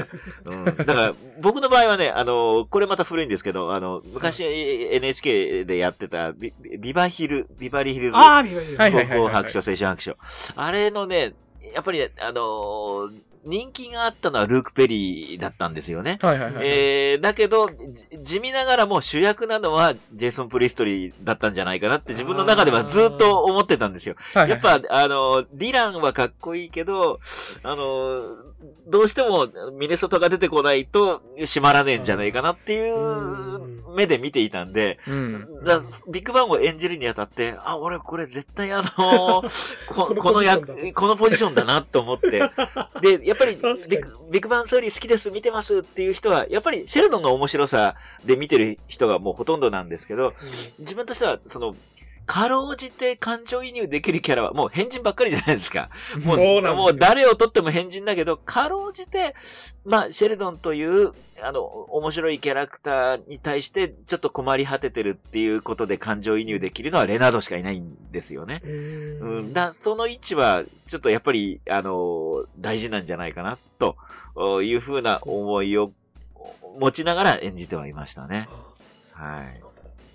[0.46, 0.66] うん。
[0.66, 10.18] だから、僕の場合はね、あの、これまた古いんですけど、あの、昔 NHK でやってたビ、ビバヒル、ビバリーヒルズああ、見ましたはいはいはい高校白書、青春白書。
[10.56, 11.34] あれのね、
[11.74, 13.12] やっぱりね、あのー
[13.46, 16.20] 人気があったのはルーク・ペリーだったんですよね。
[16.22, 24.16] はいはいはい、えー、だけど、じ地味ながらも主役なのはジェイソン・プリストリーだったんじゃないかなって自分の中ではずっと思ってたんですよ。
[24.34, 27.20] はいはいやっぱ、あの、ディランはかっこいいけど、
[27.64, 28.22] あの、
[28.88, 35.40] どうしてもミネソタが出てこないと閉まらねえんじゃないかなっていう目で見ていたんで、うん。
[36.12, 39.44] ビッグバンを演じるにあたって、あ、俺これ絶対あの
[39.90, 42.30] ここの役、このポジションだなと思って。
[43.02, 50.34] で、やっぱりビッグビッグバンストーリー好きです、見てますっていう人は、やっぱりシェルドンの面白さで見てる人がもうほとんどなんですけど、
[50.80, 51.76] 自分としては、その、
[52.28, 55.90] かろうじて感情移入できるキャラは、もう変人ばっかりじゃないですか。
[56.24, 59.34] もそうなんですよもう誰をとっても変人だけど、かろうじて、
[59.86, 68.62] まあ、シェルドンという、あの、面白いキャラクターに対して、ちょっと困り果ててるっていうことで感情移入できるのはレナードしかいないんですよね。
[68.66, 75.94] ううんん、だその位置は、ちょっとやっぱり、あの、大事なんじゃないかな、というふうな思いを
[76.78, 78.50] 持ちながら演じてはいましたね。
[79.14, 79.62] はい。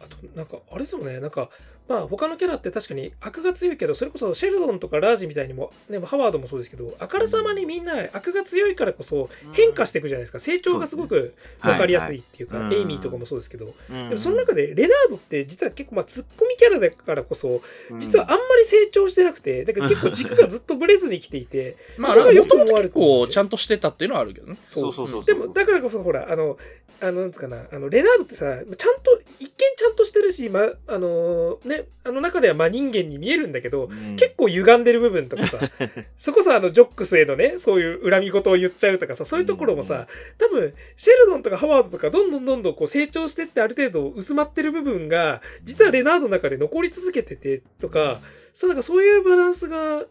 [0.01, 1.48] あと、なんか、あれですよね、なんか、
[1.88, 10.38] まあ、他のキャラって確かに悪が強いけど、それこそシェルドンとかラージみたいにも、ね、ハワードもそうですけど、あからさまにみんな悪が強いからこそ変化していくじゃないですか。
[10.38, 14.09] 成長がすごく分かりやすいっていうか、エイミーとかもそうですけど、うん。
[14.09, 17.61] でもその中でレナードって実は結構まあツッコミキャラだからこそ、
[17.99, 22.79] 実はあんまり成長してなくて、だから 結構軸がずっとブレずに来ていて、まあ、それが良くも悪くも。
[22.79, 24.57] 結構ちゃんとしてたっていうのはあるけどね。
[24.64, 25.35] そうそうそうそう。
[25.35, 26.57] でも、だからこそ、ほら、あの、
[27.03, 34.17] あの、なんつうかな、あの、レナードってさ、ちゃんと、一見ちゃんとしてるし、ま、あの、ね、あの中では真人間に見えるんだけど、うん。
[34.17, 35.59] 結構歪んでる部分とかさ、
[36.17, 40.07] そこさ、あの、ジョックスへのね、そういう恨み事を言っちゃうとかさ、そういうところもさ、
[40.38, 48.21] 多分、シェルドンとかハワードとか、どんどんどんどんこう成長してって、ある程度薄まってる部分が、実はレナードの中で残り続けてて、とか、
[48.53, 50.05] そう、なんかそういうバランスが、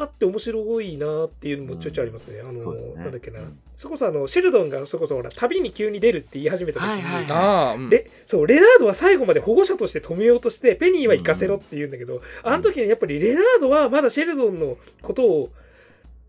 [0.00, 2.40] あって面白いなっていうのもちょいちょいありますね。
[2.40, 3.40] あの、そうですねなんだっけな。
[3.40, 7.90] うんそれこそあの、シェルドンがそれこそほら、旅に急に出るって言い始めた時に、はいはいはいああ、うん。
[7.90, 15.50] レそうレナードは最後まで保護者として止めようとしてペニーは行かせろって言うんだけど、あの時にやっぱりレナードはまだシェルドンのことを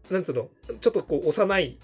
[0.10, 1.78] なんつうのちょっとこう幼い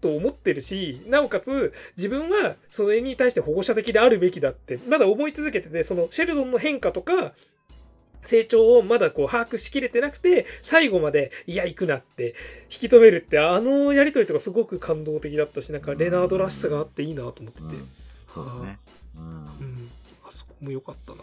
[0.00, 7.32] と思ってるしなおかつ自分はそれに対して保護者的であるべきだってまだ思い続けててそのシェルドンの変化とか
[8.22, 17.64] 成長をまだこう把握しきれてなくて最後までいや行くなって引き止めるってあのやりとりとかすごく感動的だったしなんかレナードらしさがあっていいなと思ってて。
[17.64, 17.88] うん
[18.34, 18.78] そうですね。
[19.16, 19.90] うんうん、
[20.26, 21.18] あそこも良かったな。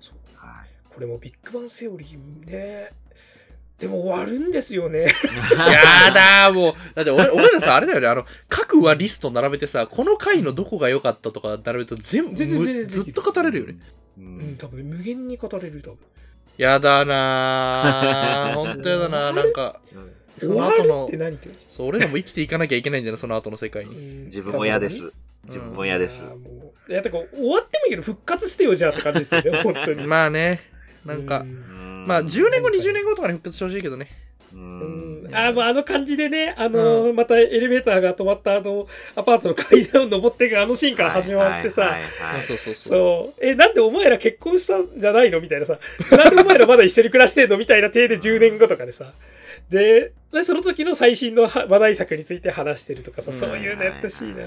[0.00, 2.90] そうはいこれもビッグバンセオリーね。
[3.78, 5.00] でも終わるんですよね。
[5.50, 6.74] やだーもう。
[6.94, 13.76] だって俺俺らさ、あれだよね、あの、各話リスト並べてさ、この回のどこが良かったとか並べると全部、ずっと語れるよね。
[14.18, 15.98] ううんん、多分無限に語れる、多分。
[16.56, 18.54] やだなー。
[18.54, 19.34] ほんとやだなー。
[19.34, 19.80] なんか、
[20.38, 21.34] そ終わるの後のって、何？
[21.34, 24.22] って言そう、俺らも生きていかなきゃいけないんだよね、その後の世界に。
[24.22, 25.12] う自分も嫌です。
[25.44, 26.34] 自分も嫌ですいや。
[26.34, 30.06] もういや、てか終わってもいいけど復活してよ、じゃあって感じですよね、本当に。
[30.06, 30.60] まあね、
[31.04, 34.08] なんかう、んまあ10年後、20年後とかに復活してほしいけどね。
[34.54, 38.86] ううんん、あもうあの感じでね、あのまたエレベーターが止まったあの
[39.16, 41.98] アパートの階段を登っていくあのシーンから始まってさ、
[42.40, 42.92] そうそうそう。
[42.94, 43.44] そう。
[43.44, 45.78] え、なんでお前ら結婚したんじゃないのみたいなさ。
[46.10, 49.12] なんでお前らまだ一緒に暮らしてんのみたいな体で10年後とかでさ。
[49.70, 54.44] で、でその時の最新のは話題作について話してるとかさ、うんそういうのやってほしいな。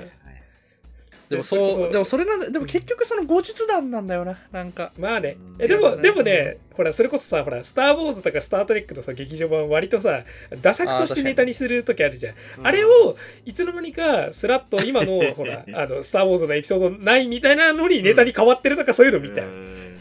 [1.30, 4.92] でもそう、でもそれなんだ、でも結局その後日談なんだよな、なんか。
[4.98, 5.62] まあねう。
[5.62, 10.24] んえでも、うんでもね、ほら、それこそさ、ほら、スター・ウォーズとかスター・トレックのさ、劇場版割とさ、
[10.62, 12.36] ダ作としてネタにする時あるじゃん。
[12.64, 19.48] あれを、いつの間にか、スラッと今の、ほら、 あの、スター・ウォーズのエピソードないみたいなのにネタに変わってるとか、そういうの見たよ。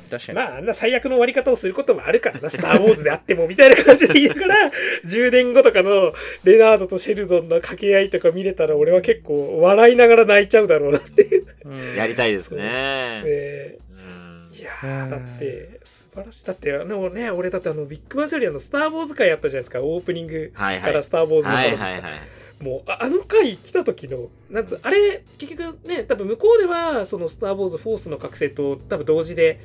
[0.06, 0.36] うん確かに。
[0.36, 4.70] まあ、あんな最悪の終わり方をすることもあるからな、スター・ウォーズであっても、みたいな感じで言いながら、
[5.04, 6.14] 10年後とかの
[6.44, 11.46] レナードとシェルドンの掛け合いとか見れたら、俺は結構笑いながら泣いちゃうだろうなっていう。
[11.64, 13.22] うんやりたいですね。
[14.58, 16.46] いやー、だって、素晴らしい。
[16.46, 22.00] だって、あのね、俺だってあの、ビッグバンショリアのスター・ウォーズ会やったじゃないですか、オープニングからスター・ウォーズのは。
[22.60, 29.58] もう、ああの回来た時の、なんつあれ、結局ね、多分向こうでは、そのスター・ウォーズ・フォースの覚醒と多分同時で、はい。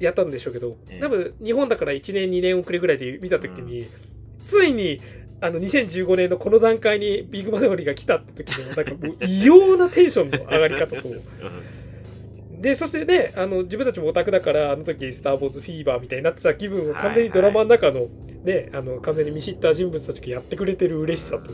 [0.00, 3.86] やったんでしょうけどええ、多分日本だから1年2年遅れぐらいで見た時に、
[4.46, 5.00] ついに
[5.40, 11.08] あの2015年のこの段階にビッグマネオリが来たって時のなんかもう異様なテンションの上がり方と。
[12.60, 18.08] でそしてねあの自分たちもオタクだからあの時「スター・ウォーズ・フィーバー」みたいになってた気分を完全にドラマの中の、
[18.42, 21.52] ねあの完全に見知った人物たちがやってくれてる嬉しさと。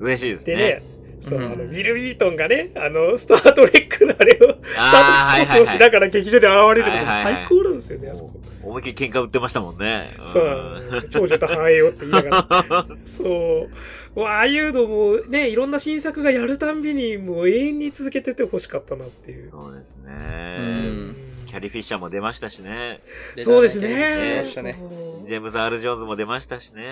[0.00, 0.82] 嬉しいですでねね。
[1.22, 8.40] そううんあのウィル・ウィートンがねあのスター・トレックのあれをスタあーー・トコースをしながら劇場で現れるとかはいはいはい最高なんですよねあそこ。
[8.64, 10.12] 思いっきり喧嘩売ってましたもんね。
[10.26, 12.30] そうなんですよ長女と母親よって言いなが
[12.68, 12.86] ら。
[12.96, 13.68] そ
[14.14, 14.22] う。
[14.24, 19.44] ああいうのもね、いろんな新作がやるたんびにもう永遠に続けててほしかったなっていう。
[19.44, 20.14] そうですうね。
[20.14, 21.16] ん
[21.48, 23.00] キャリー・フィッシャーも出ましたしね。
[23.40, 24.44] そうです出ね
[25.24, 26.84] ジェームズ・アール・ジョーンズも出ましたしね。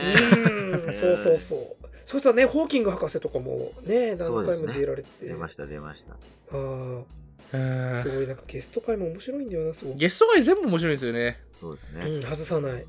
[0.87, 1.87] うん、そうそうそう。
[2.07, 5.27] そうしたらね、ホーキング博士とかもね、何回も出られて。
[5.27, 6.13] 出ました、出ました。
[6.13, 6.17] あ
[6.53, 9.97] あ、うんすごいなんかゲスト会も面白いんだよな、すごい。
[9.97, 11.41] ゲスト会全部面白いですよね。
[11.53, 12.07] そうですね。
[12.07, 12.87] うん、外さない。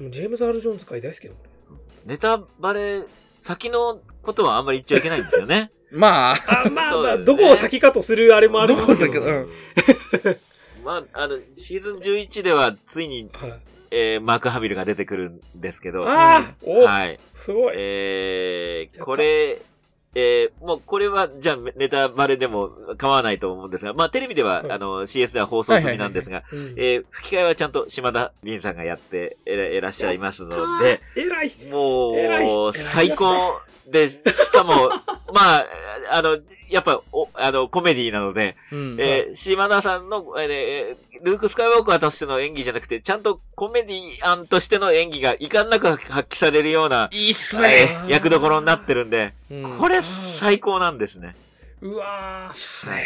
[0.00, 1.50] もうジェームズ・アール・ジョーンズ会大好きだもんね。
[2.06, 3.02] ネタバレ、
[3.38, 5.70] 先のことはあんまり言っちゃいけないんですよね。
[5.90, 9.26] まあ、あまあまあ、ねどこを先かとするあれもあるんですけど。
[9.26, 10.36] 先かうん
[10.84, 13.60] まあ、あの、シーズン11ではついに、はい。
[13.90, 17.18] えーマーク・ハミルが出てくるんですけど、ああ、おはい。
[17.34, 17.74] すごい。
[17.76, 19.62] えー、これ、
[20.14, 26.74] えー、もうこれは、じゃあネタバレでも構わないと思うんですが、まあテレビでは、はいあの、CS では放送済みなんですが、うん。
[26.76, 31.52] えー吹き替えはちゃんと島田凛さんがやっていらいらっしゃいますので、えらい。
[31.70, 32.72] もう、い。
[32.74, 34.88] 最高で、しかも、
[35.32, 35.66] まあ、
[36.12, 36.38] あの、
[36.74, 38.96] やっぱ、お、あの、コメディなので、うん。
[39.00, 47.98] えー島田さんの、えールーク・スカイウォーカーとしての演技じゃなくて、ちゃんとコメディアンとしての演技が遺憾なく発揮されるような、いいっすえね。
[48.06, 51.34] ー役どころになってるんで、うんこれ最高なんですね。
[51.80, 53.04] うわいいっすね。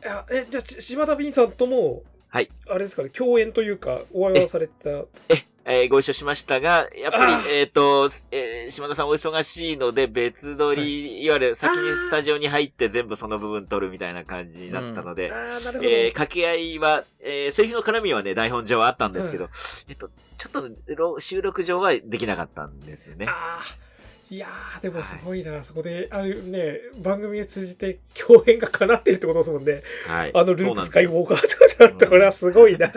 [0.00, 2.48] ーいやえ、じゃあ、し島田敏さんとも、はい。
[2.68, 4.88] あれですかね、共演というか、お会いはされた。
[4.88, 15.90] え、えーご一緒しましたが、やっぱりえっ、と、えー島田さんお忙しいので、別撮り、い、わゆる先にスタジオに入って全部その部分撮るみたいな感じになったので、ああ、なるほど。
[15.90, 19.48] えー掛け合いは、えーセリフの絡みはね、台本上はあったんですけど、
[19.88, 23.26] えっと、ちょっとろ収録上はできなかったんですよね。
[23.28, 23.91] ああ。
[24.32, 29.82] いやー、でもすごいな、そこで、あるね、番組を通じて共演が叶ってるってことですもんね。
[30.06, 30.30] はい。
[30.32, 32.86] あのルーク・スカイウォーカーとかちょっとこれはすごいな。
[32.88, 32.90] い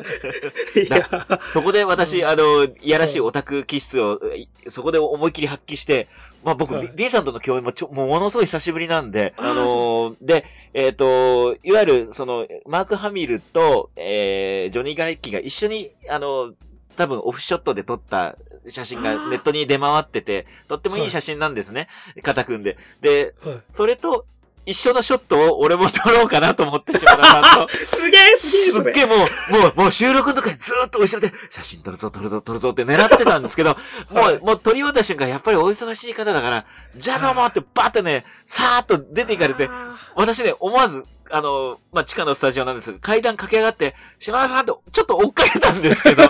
[0.89, 0.99] や。
[1.01, 6.07] ーそこで私、あの、いやらしいオタク気質を、えそこで思いっきり発揮して、
[6.45, 6.91] まあ僕、はい。
[6.95, 16.53] B さんとの共演もちょ、もうものすごい久しぶりなんで、あのーで、えっ、と、いわゆる、その、マーク・ハミルと、えー、ジョニー・ガレッキが一緒に、あの、
[16.95, 18.35] 多分オフショットで撮った
[18.67, 21.87] 写真がネットに出回ってて、とってもいい写真なんですね。
[22.21, 22.77] 肩組んで。
[23.01, 24.25] で、はいそれと、
[24.65, 27.69] 一緒のショットを俺も撮ろうかなと思って、島田さんと。
[27.69, 33.77] すげえすげえすっげえもう、もう、もう収録の時にずーっと後ろで、写真撮るぞ撮るぞ撮るぞって狙ってたんですけど、
[34.09, 36.65] もはいう、もう撮り終わった瞬間、やっぱりお忙しい方だから、
[36.97, 42.87] じゃあどうもってバーってね、さーっと出ていかれて、あ私ね、思わず、あの、まあ、地下のスタジオなんです。
[42.87, 46.27] けど、階段駆け上がって、島田さんとちょっと追っかけたんですけど、 え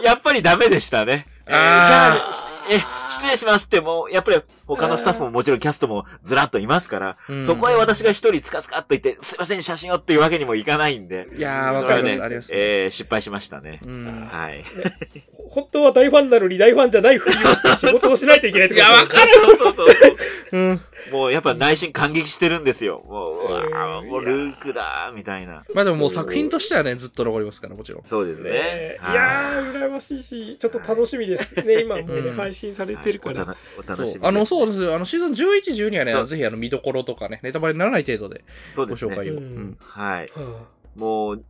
[0.00, 1.26] ー、やっぱりダメでしたね。
[1.46, 1.86] えー。
[1.86, 4.42] じゃあ、しえ、失礼しますって、もう、やっぱり
[4.76, 12.22] 他のスタッフももちろんキャストもずらっといますから、うんそこへ私が一人つかつかっと言って、すいません、写真をっていうわけにもいかないんで、いやー、わかります。
[12.22, 12.50] あります。
[12.54, 13.80] えー、失敗しましたね。
[13.84, 14.28] うん。
[14.30, 14.62] はい。
[14.62, 20.16] ー 本当は大ファンなのに大ファンじゃないふりをして仕事をしないといけないってこといやわかそう そうそうそう。
[20.52, 20.80] うん。
[21.10, 23.02] もうやっぱ内心感激してるんですよ。
[23.06, 25.64] もう、うわもうルークだーみたいな。
[25.74, 28.02] まあでももう作品としてはね、ずっと残りますから、もちろん。
[28.04, 28.50] そうですね。
[28.52, 31.54] ねいはいやー、羨ましいし、ちょっと楽しみです。
[31.66, 33.44] ね、今もうね、うん配信されてるから。
[33.44, 34.26] はいお楽お楽しみ。
[34.26, 34.94] あの、そうでですよ。
[34.94, 38.44] あの、シーズン11、12はねそう、ぜひあの、見どころとかね、ネタバレにならない程度で。
[38.76, 39.34] ご紹介を。
[39.34, 39.76] ううんん。
[39.80, 40.30] はい。
[40.34, 41.44] はもう、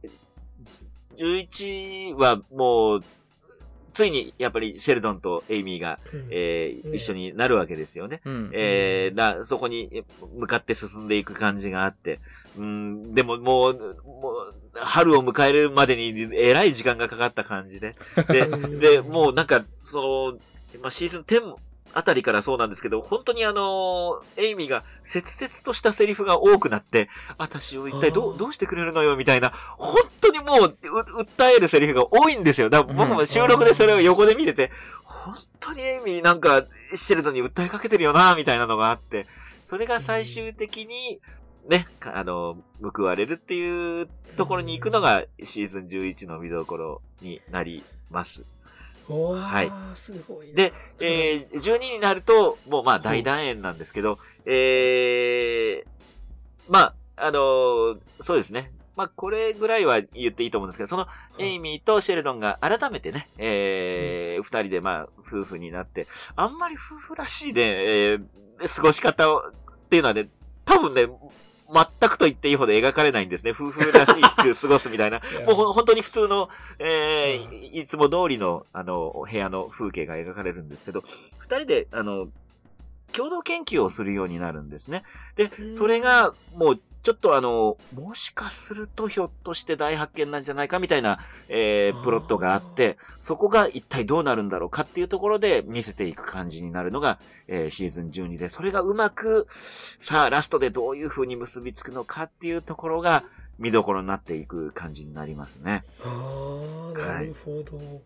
[1.16, 3.04] 11はもう、
[3.90, 8.22] ついにやっぱりシェルドンとエイミーが、あうんうんえー一緒になるわけですよね。
[8.24, 8.50] うん。
[8.54, 12.18] えー、だ、そこに向かって進んでいく感じがあって、
[12.56, 17.94] うん、でももう、もう、春を迎えるまでにえらい時間がかかった感じで。
[18.28, 20.38] で、う んで、もうなんか、その、
[20.80, 21.54] まあ、シーズン10
[21.94, 32.70] あたりからそうなんですけど、本当にあの、エイミーが切々としたセリフが多くなって、私を一体どう、どうしてくれるのよ、みたいな、本当にもう、う訴えるセリフが多いんですよ。
[32.70, 34.70] だから僕も収録でそれを横で見てて、
[35.04, 39.26] 本当にエイミーなんか、シェルドンに訴えかけてるよな、みたいなのがあって、
[39.62, 41.20] それが最終的に、
[41.68, 48.44] ね、かあの、報われるっていうところに行くのがシーズン11の見どころになります。
[49.12, 50.54] はいすごいな。
[50.54, 55.84] で、えー、12になると、もうまあ大団円なんですけど、えー、
[56.68, 58.72] まあ、あのーそうですね。
[58.94, 61.06] まあ、これぐらいは言っていいと思うんですけど、その、
[61.38, 69.52] エイミーとシェルドンが改めてね、えー、二人でまあ、夫婦になって、あんまり夫婦らしいね、えー、過ごし方を、っ
[69.88, 70.28] ていうのはね、
[70.64, 71.06] 多分ね、
[71.72, 73.52] 全くと言っていいほど描かれないんですね。
[73.52, 75.20] 夫婦らしく過ごすみたいな。
[75.46, 81.02] もう本当に普通の、えーいつも通りの、あの、部屋の風景が描かれるんですけど、
[81.38, 82.28] 二人で、あの、
[83.12, 85.04] 共同研究をするようになるんですね。
[85.36, 103.24] でう、んそれが、もう、ちょっとあの、もしかするとひょっとして大発見なんじゃないかみたいな、えー、プロットがあって、そこが一体どうなるんだろうかっていうところで見せていく感じになるのが、えーシーズン12で、それがうまく、さあ、ラストでどういう風に結びつくのかっていうところが、
[103.58, 105.84] 見どころになっていく感じになりますね。
[106.04, 106.08] あ
[106.94, 107.78] あ、なるほど。
[107.78, 108.00] い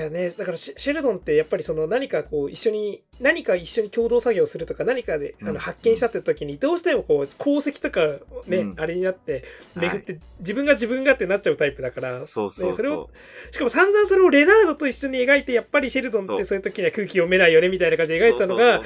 [0.00, 5.54] やね、だからシシェルドンってやっぱりその何かこう一緒に、何か一緒に共同作業するとか何かであうん。
[5.54, 8.00] の発見したって時にどうしてもこう功績とか
[8.46, 8.74] ね、うん。
[8.76, 9.44] あれになって
[9.76, 13.08] 巡って自分が自分がってなっちゃうタイプだから、そうそうねそれを
[13.46, 16.58] そしかも散々それをレナードと一緒に描いてやっぱりシェルドンってそう。
[16.58, 18.82] いう時には空気読めないよねみたいな感じで描いたのが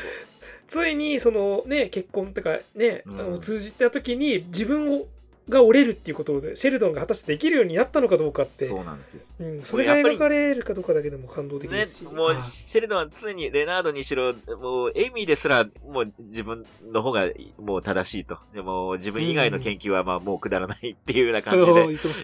[0.66, 3.32] ついにそのね結婚とかね、うん。
[3.34, 5.06] を通じた時に自分を
[5.48, 8.66] が折れるっていうことでシェルドンが果たしてできるようになったのかどうかって。
[8.66, 9.22] そうなんですよ。
[9.40, 12.42] うん、それが描かれるかどうかだけでも感動的ねですし、、もう、はい。
[12.42, 17.28] シェルドンは常にレナードにしろ、もう、エイミーですら、もう自分の方が
[17.58, 18.38] もう正しいと。
[18.54, 21.72] でも、自分以外の研究はまあもうくだらないっていうような感じ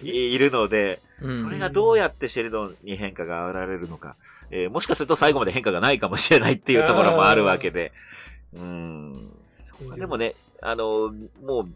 [0.03, 1.35] でいいるので、うん。
[1.35, 4.15] それがどうやってシェルドンに変化が現れるのか、
[4.51, 7.91] えーもしかすると最後まで変化がないかもしれないっていうところもあるわけで、
[8.53, 9.31] うん。
[9.97, 11.13] でもね、あの、
[11.43, 11.69] もう、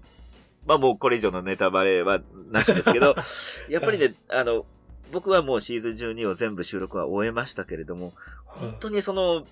[0.65, 3.15] まあもうこれ以上のネタバレはなしですけど、
[3.69, 4.65] やっぱりね、あの、
[5.11, 8.13] 僕はもうシーズン12を全部収録は終えましたけれども、
[8.45, 9.45] 本当にその、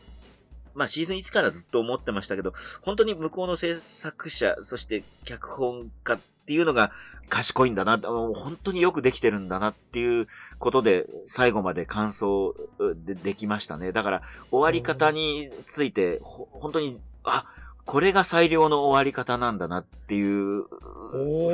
[0.76, 6.91] まあシーズン1からずっと思ってましたけど、本当に向こうの制作者、そして脚本家っていうのが
[7.30, 10.28] 賢いんだな、本当によくできてるんだなっていう
[10.60, 12.55] ことで、最後まで感想
[13.05, 13.91] でできましたね。
[13.91, 17.45] だから、終わり方について、ほ本当に、あ、
[17.88, 20.66] これが最良の終わり方なんだなっていう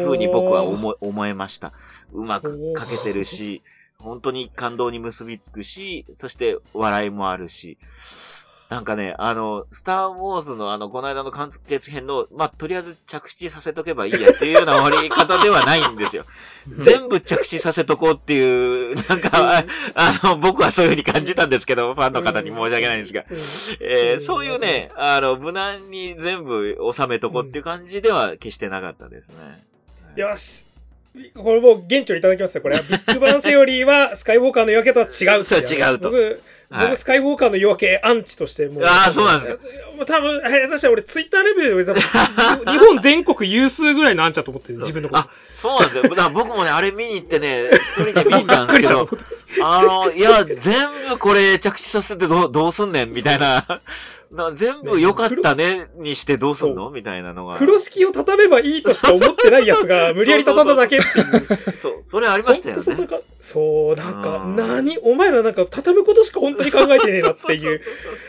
[0.03, 1.73] 風に僕は思思えました。
[2.11, 3.61] うまく書けてるし、
[3.99, 7.77] 本当に感動に結びつくし、そして笑いもあるし、
[8.69, 16.25] なんかね、あの、スター・ウォーズのあの、この間の完結編の、まあ、とりあえず着地させとけばいいやっていうような終わり方ではないんですよ。
[16.77, 19.63] 全部着地させとこうっていう、なんか、あ
[19.95, 23.25] あの、僕はそういう風に感じたんですけど、ファンの方に申し訳ないんですが。
[23.29, 23.37] うん
[23.81, 29.63] えーそういうね、あの、無難に全部収めとこうっていう感じでは決してなかったですね。
[30.15, 30.63] よし。
[31.35, 32.61] これもう現地をいただきますよ。
[32.61, 36.41] これはビッグバンセオリーはスカイウォーカーの夜明けとは違う そう違うと僕、
[36.73, 38.83] はい僕スカイウォーカーの夜明けアンチとしてもう。
[38.83, 39.63] あーそうなんですか
[39.95, 42.01] もう多分、下手したら俺ツイッターレベルで多分
[42.73, 46.09] 日本全国有数ぐらいのアンチだと思ってる、自分のことあ。、そうなんですよ。
[46.09, 49.07] だから僕もね、 あれ見に行ってね、一人で見に行ったんですけど
[49.61, 50.75] あの、いや、全
[51.09, 53.65] 部これ着地させてどうどうすんねんみたいな。
[54.33, 56.89] な全部良かったねにしてどうすんの？
[56.89, 57.53] みたいなのが。
[57.53, 61.39] 風呂敷を畳めばいいとしか思ってないやつが 無理やり畳んだだけっていう。
[61.77, 62.81] そう、それありましたよね。
[62.81, 67.81] そんなかそう、なんか、うん何お前らなんか畳むことしか本当に考えてねえなっていう、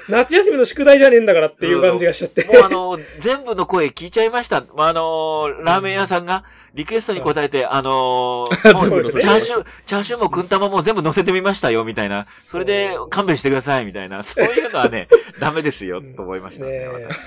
[0.09, 2.45] 夏休みの宿題じゃねえんだからっていう感じがしちゃって。
[2.45, 4.65] もうあの、全部の声聞いちゃいました。
[4.77, 6.45] あの、ラーメン屋さんが
[6.75, 12.27] リクエストに答えて、あの、 チャーシュー、チャーシューもくん玉も全部乗せてみましたよ、みたいな。
[12.39, 14.25] それで勘弁してください、みたいな。
[14.25, 15.07] そういうのはね、
[15.39, 16.71] ダメですよ、と思いましたね。
[16.73, 16.79] ね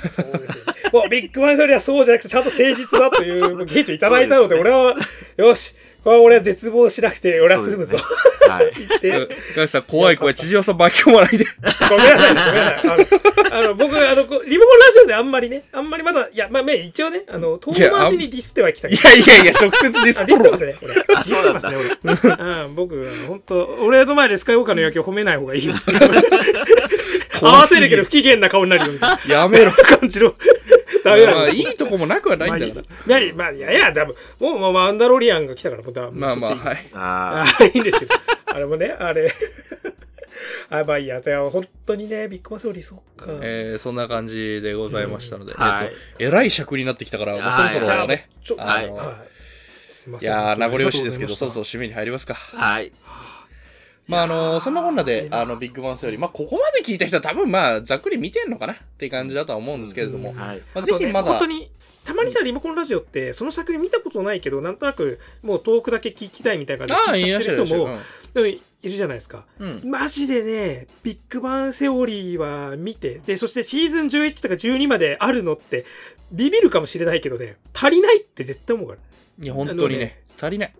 [0.03, 0.65] えそうですよ
[1.03, 1.09] ね。
[1.09, 4.95] ビッグバンソリはそうじゃなくて、ちゃんと誠実だという現地をいただいたので、俺は、
[5.38, 7.97] よし、これは俺は絶望しなくて、俺は進むぞ。
[8.47, 8.68] はい。
[8.68, 10.36] って高橋さん、怖い怖い。
[10.36, 11.45] 千々岩さん巻き込まないで。
[11.89, 13.49] ごめんなさいね、ごめんなさい。
[13.51, 18.95] あの、あの僕、あの、こうリモコンラジオであんまりね、あんまりまだ、いや、まあ、まあ一応ね、あの、遠回しにディスってはいきたいい。
[18.95, 20.93] やいやいや、直接ディスあ、っとるわディスってますね、俺。
[20.93, 22.45] ディスそうなんだってますね、俺。
[22.45, 25.74] うん、僕、あの本当俺の前でスカイウォーカーの野球を褒めない方がいいよ。
[27.42, 29.66] 合わせるけど不機嫌な顔になるよみたいやめろ。
[29.66, 30.34] な感じの。
[31.04, 31.38] ダメなの。
[31.38, 33.20] まあ、いいとこもなくはないんだから。
[33.20, 36.78] いや、まあ、いやいや、多分もう、もう、マンダロリアンが来たから、もうだ、まあまあ、はい。
[36.94, 38.16] あああ、いいんですけど。
[38.48, 39.32] あれもね、あれ。
[40.70, 41.20] あ、まあいいや。
[41.20, 43.26] いや本当にね、ビッグバスよりそっか。
[43.42, 49.26] えーそんな感じでございましたので、えっと、えらい尺になってきたから、もうそろそろはいね、あの、は
[50.22, 50.24] い。
[50.24, 52.38] やー名残惜しいですけど、そろうそろ締めに入りますか。
[52.54, 52.74] あ。
[52.74, 52.92] はい。
[54.08, 60.62] まあ、あの、そんなこんなで、あの、ビッグバンスより、まあ、ここまで聞いた人は多分、まあ、ざっくり見てんのかなって感じだとは思うんですけれども、うんはい。
[60.74, 61.70] まあ、ぜひまだ、本当に、
[62.05, 67.97] たまにさ、リモコンラジオって、その作品見たことないけど、なんとなく、もう遠くだけ聞きたいみたいな感じで聞いちゃってる人も、
[68.84, 69.45] いるじゃないですか。
[69.60, 69.82] うん。
[69.84, 75.86] マジでね、ビッグバンセオリーは見て、で、そしてシーズン11とか12まであるのって、
[76.32, 78.99] ビビるかもしれないけどね、足りないって絶対思うから。
[79.43, 80.74] いや、本当にね、足りない。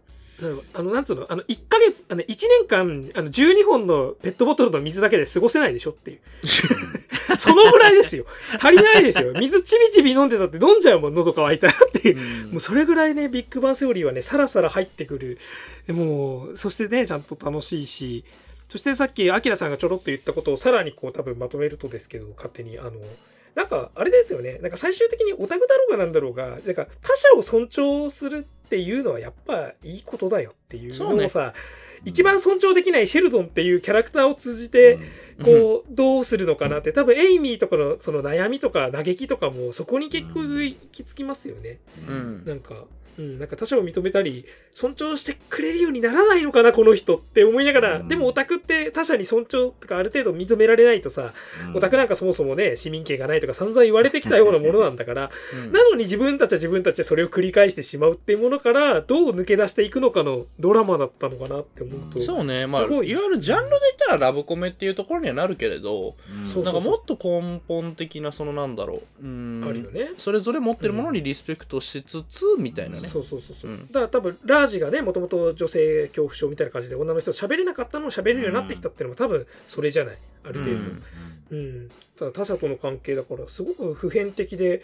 [0.73, 6.19] あの、なんつうの、あの、1ヶ月、あの、1年間、あの、12本のペットボトルの水だけで過ごせないでしょっていう。
[7.39, 8.25] そのぐらいですよ。
[8.59, 9.33] 足りないですよ。
[9.33, 12.17] 水ちびちび飲んでたって飲んじゃうもん、喉乾いたらっていう。
[12.17, 15.38] うんもうそれぐらいね、ビッグバンセオリーはね、さらさら入ってくる。
[15.88, 18.23] でもう、そしてね、ちゃんと楽しいし、
[18.69, 22.91] そしてさっき、アキラさんがちょろっと言ったことをさらにこう多分まとめるとですけど、勝手に、あの、
[23.55, 24.59] なんか、あれですよね。
[24.61, 31.53] なんか最終的にオタクだろうがなんだろうが、なんか他者を尊重するっていうのはやっぱいいことだよっていうのをさ、
[32.03, 34.99] 一番尊重できないシェルドンっていうキャラクターを通じて、
[35.41, 41.80] こう、どうするのかなって、多分エイミーとかのその悩みとか嘆きとかもそこに結局行き着きますよね。
[42.07, 42.43] うん。
[42.45, 42.84] なんか、
[43.18, 48.07] うん、なんか他者を認めたり、尊重してくれるようにならないのかな、この人って思いながら、うん。
[48.07, 51.34] でもオタクって他者に尊重とかある程度認められないとさ、
[51.70, 51.78] うん。
[51.78, 55.72] オタクなんかそもそもね、市民権がないとか散々言われてきたようなものなんだから、うん。
[55.72, 62.22] なのに自分たちは自分たちでそれを繰り返してしまうっていうものから、どう抜け出していくのかのドラマだったのかなって思うと。
[62.22, 63.15] そうね、まあ、いすごい。
[63.15, 66.63] わゆるジャンルで言ったらラブコメっていうところにはなるけれど、うん。
[66.63, 69.65] なんかもっと根本的な、そのなんだろう、うん。
[69.68, 70.11] あるよね。
[70.18, 73.07] それぞれ持ってるものにリスペクトしつつ、みたいなね。
[73.08, 73.14] ね。
[73.14, 73.88] そうそうそうそう、うん。
[73.88, 80.18] だから多分ラージがねもともと女性恐怖症みたいな感じで女の人と喋れなかったのを喋れるようになってきたっていうのも多分それじゃない。
[80.43, 81.03] ある程度、うん。
[81.49, 84.82] うん、ただ他者との関係だからすごく普遍的で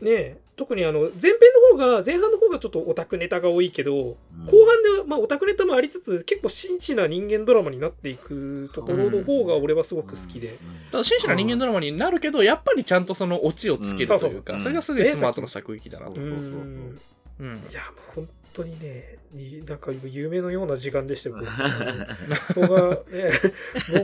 [0.00, 1.40] ね特にあの前編
[1.72, 4.16] の方が前半の方がちょっとオタクネタが多いけど、後
[4.66, 10.58] 半ではまあオタクネタもありつつ結構真摯な人間ドラマになっていくところの方が俺はすごく好きで、
[10.90, 16.16] ただ真摯な人間ドラマになるけどやっぱりちゃんとそのオチをつけるというかそれがすごいスマートな作劇だなと。
[16.16, 16.50] そうそうそう。
[16.50, 16.60] そう
[17.40, 17.46] うん。
[17.46, 17.82] うんいや
[18.16, 21.48] もう本当にねになんか夢のような時間でしたよ僕。
[22.60, 23.30] 僕は、ね、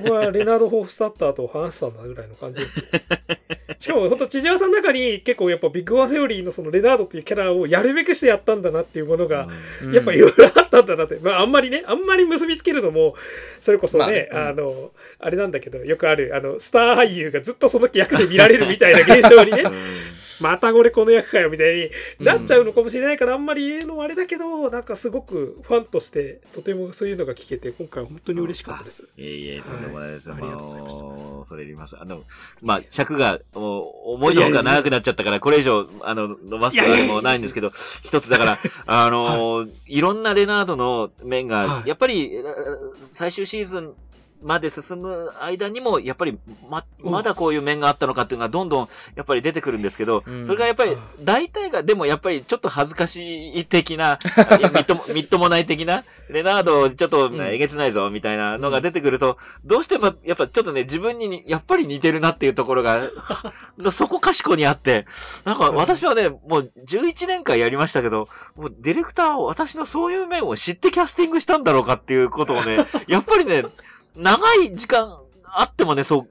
[0.02, 2.84] 僕はレナード・ホーフスタッターと話したんだぐらいの感じですよ。
[3.78, 9.48] しかも本当千々和さんの中に結構やっぱビッグワンセオリーのそのレナードっていうキャラをやるべくしてやったんだなっていうものが、
[9.82, 9.92] うん。
[9.92, 13.14] やっぱいろいろあったんだなって、まああんまりね、あんまり結びつけるのも、
[13.60, 19.64] それこそね、まああの、あれなんだけど、よくある、あの、スター俳優がずっとその役で見られるみたいな現象にね、
[20.41, 29.03] またこれこの役かよみたいになっちゃうのかもしれないから、あんまり言うのもあれだけど、なんかすごくファンとして、とてもそういうのが聞けて、今回は本当に嬉しかったです。
[29.16, 30.28] いえいえ、とんでもないです。
[30.28, 30.34] よ。
[30.34, 31.03] はいありがとうございました。
[31.05, 31.97] もう恐れ入ります。
[31.99, 32.22] あの、
[32.62, 37.70] まあ、尺が、もう、思いのほか長くなっちゃったから、これ以上、あの、伸ばすあれもないんですけど、
[38.03, 40.01] 一つだから、あの、い。
[40.01, 41.89] ろんなレナードの面がは、い。
[41.89, 43.95] やっぱり、えー最終シーズン、
[44.43, 50.45] まで進む間にも、やっぱり、ま、まだこういう面があったのかっていうのがどんどん、やっぱり出てくるんですけど、うん。
[50.45, 54.18] それがやっぱりあ、大体が、でもやっぱりちょっと恥ずかしい的な、
[54.74, 63.03] みっとも、みっともない的な、レナード、ちょっと、うんえげつないぞ、みたいなのが出てくると、どうしても、やっぱちょっとね、自分にに、やっぱり似てるなっていうところが、
[63.93, 65.07] そこかしこにあって、
[65.45, 73.64] なんか私はね、もう11年間やりましたけど、もうディレクターを私のそういう面を知ってキャスティングしたんだろうかっていうことをね、 やっぱりね、
[74.18, 76.28] 長い時間あってもね、そう、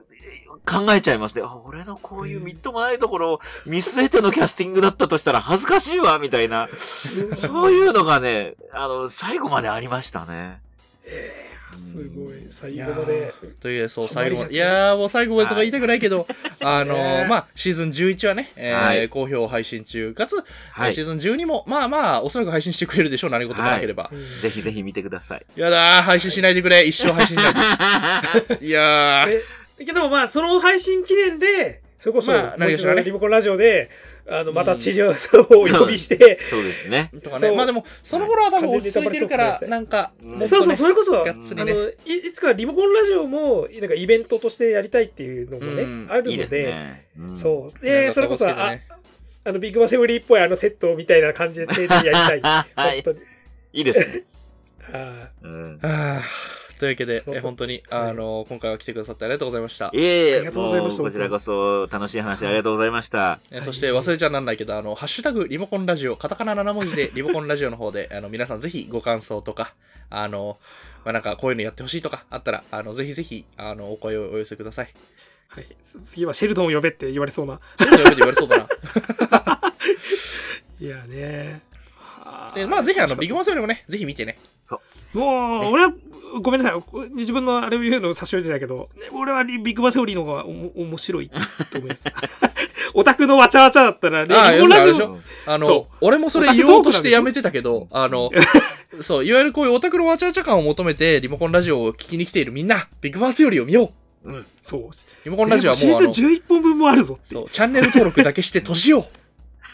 [0.68, 1.42] 考えちゃいますね。
[1.42, 6.68] あ俺のこういうみっともないところを見据えてのキャスティングだったとしたら恥ずかしいわ、みたいな、
[7.34, 10.60] そういうのがね、あの、最後までありましたね。
[11.76, 13.34] すごい、最後まで。
[13.60, 14.54] というそう最後まで。
[14.54, 16.26] いやーもう最後までとか言いたくないけど、
[16.60, 19.08] あのまあシーズン11はね、えーはい。
[19.08, 20.36] 好評配信中かつ、
[20.72, 20.94] はい。
[20.94, 24.40] シーズン12もまあまあおそらく配信してくれるでしょう何事もなければ、うん。
[24.40, 25.46] ぜひぜひ見てください。
[25.56, 26.84] やだー配信しないでくれ。
[26.84, 28.64] 一生配信しないで。
[28.66, 29.42] いやー。
[29.80, 33.90] えけどまあその配信記念でそれこそ、まあリモコンラジオで
[34.30, 35.40] あのまた知事さん。
[35.40, 37.10] をお呼びして、そうですね。
[37.22, 37.50] とかね。
[37.52, 40.12] まあでもその頃は多分落ち着いてるからなんか
[40.46, 46.08] そうそうそれこそ、あのいいつかリモコンラジオもなんかイベントとしてやりたいっていうのもね、うん。
[46.10, 47.06] あるのでいいですね。
[47.18, 47.36] うん。
[47.36, 47.84] そう。
[47.84, 48.78] でかそれこそ、あ
[49.46, 52.40] のビッグバセブリーっぽいあのセットみたいな感じで定時でやりたい
[52.76, 53.02] はい。
[53.02, 53.18] 本当に。
[53.72, 54.24] いいですね。
[54.92, 55.78] あうん。
[55.78, 56.22] はあ
[56.78, 59.90] というわけで、 え本当に、あの今回は来てくださってありがとうございました。
[59.92, 63.40] いえいえ、ありがとうございましたもこちらこそ楽しい話ありがとうございました。
[63.50, 69.74] えそして忘れちゃなんないけど、あの、ハッシュタグリモコンラジオ、カタカナ7文字でリモコンラジオの方で、 あの、皆さんぜひご感想とか、
[70.10, 70.58] あの、
[71.04, 74.88] まあ、なんかこういうのやってほしいとかあったら、あの、ぜひぜひ、あの、お声をお寄せください。
[75.48, 78.68] はい、次はシェルドンを呼べって言われそうなちょっとやめて言われそうだな。
[80.80, 81.77] いやねはあ
[82.54, 84.38] で、まあぜひあの、ビッグマンセオリもね、ぜひ見てね。
[85.12, 85.92] もう、俺は、
[86.42, 87.10] ごめんなさい。
[87.14, 92.04] 自分のあれを言うのを差し置いてたけど、ね俺はビッグバセオリーの方がおも面白いと思います。
[92.94, 98.30] オタクのわちゃわちゃだったらね、ああリモコンラジオ要するにあのそ、俺もそれ言おうとしてやめてたけど、あの、
[99.00, 103.92] そう、いわゆるこういうオタクのわちゃわちゃ感を求めて、リモコンラジオを聞きに来ているみんな、ビッグマンセオリーを見よ
[104.24, 104.80] うそう。
[105.24, 109.06] リモコンラジオはもう、シーズン11本分もあるぞってそう、チャンネル登録だけして年を。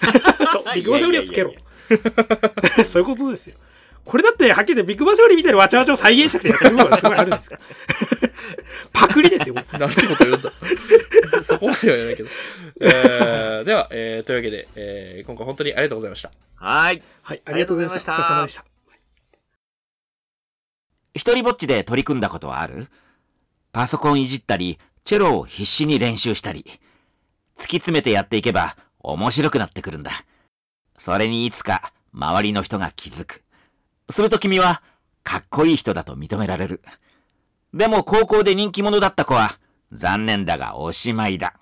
[0.53, 1.64] そう、ビッグバセオリーをつけろいやいや。
[2.85, 3.57] そういうことですよ。
[4.05, 7.57] これだって、はっきり言ってビッグバセオリーみたいなわちゃわちゃを再現したくてやってる部分がすごいあるんですか？
[7.57, 7.61] ら。
[8.93, 9.55] パクリですよ。
[9.55, 10.53] なんてこと言うんだ。
[11.43, 12.29] そこまでは言わないけど。
[12.81, 16.31] えー、では、えー、というわけで、えー、今回本当にありがとうございました。
[16.57, 17.03] はい。
[17.23, 18.13] はい、ありがとうございました。
[18.13, 18.65] お疲れ様でした。
[21.15, 22.89] 一人ぼっちで取り組んだことはある？
[23.73, 26.65] パソコンいじったり、チェロを必死に練習したり。
[27.57, 30.11] 突き詰めてやっていけば面白くなってくるんだ。
[30.97, 33.43] それにいつか周りの人が気づく。
[34.11, 34.83] すると君は
[35.23, 36.83] かっこいい人だと認められる。
[37.73, 39.59] でも高校で人気者だった子は
[39.93, 41.55] 残念だがおしまいだ。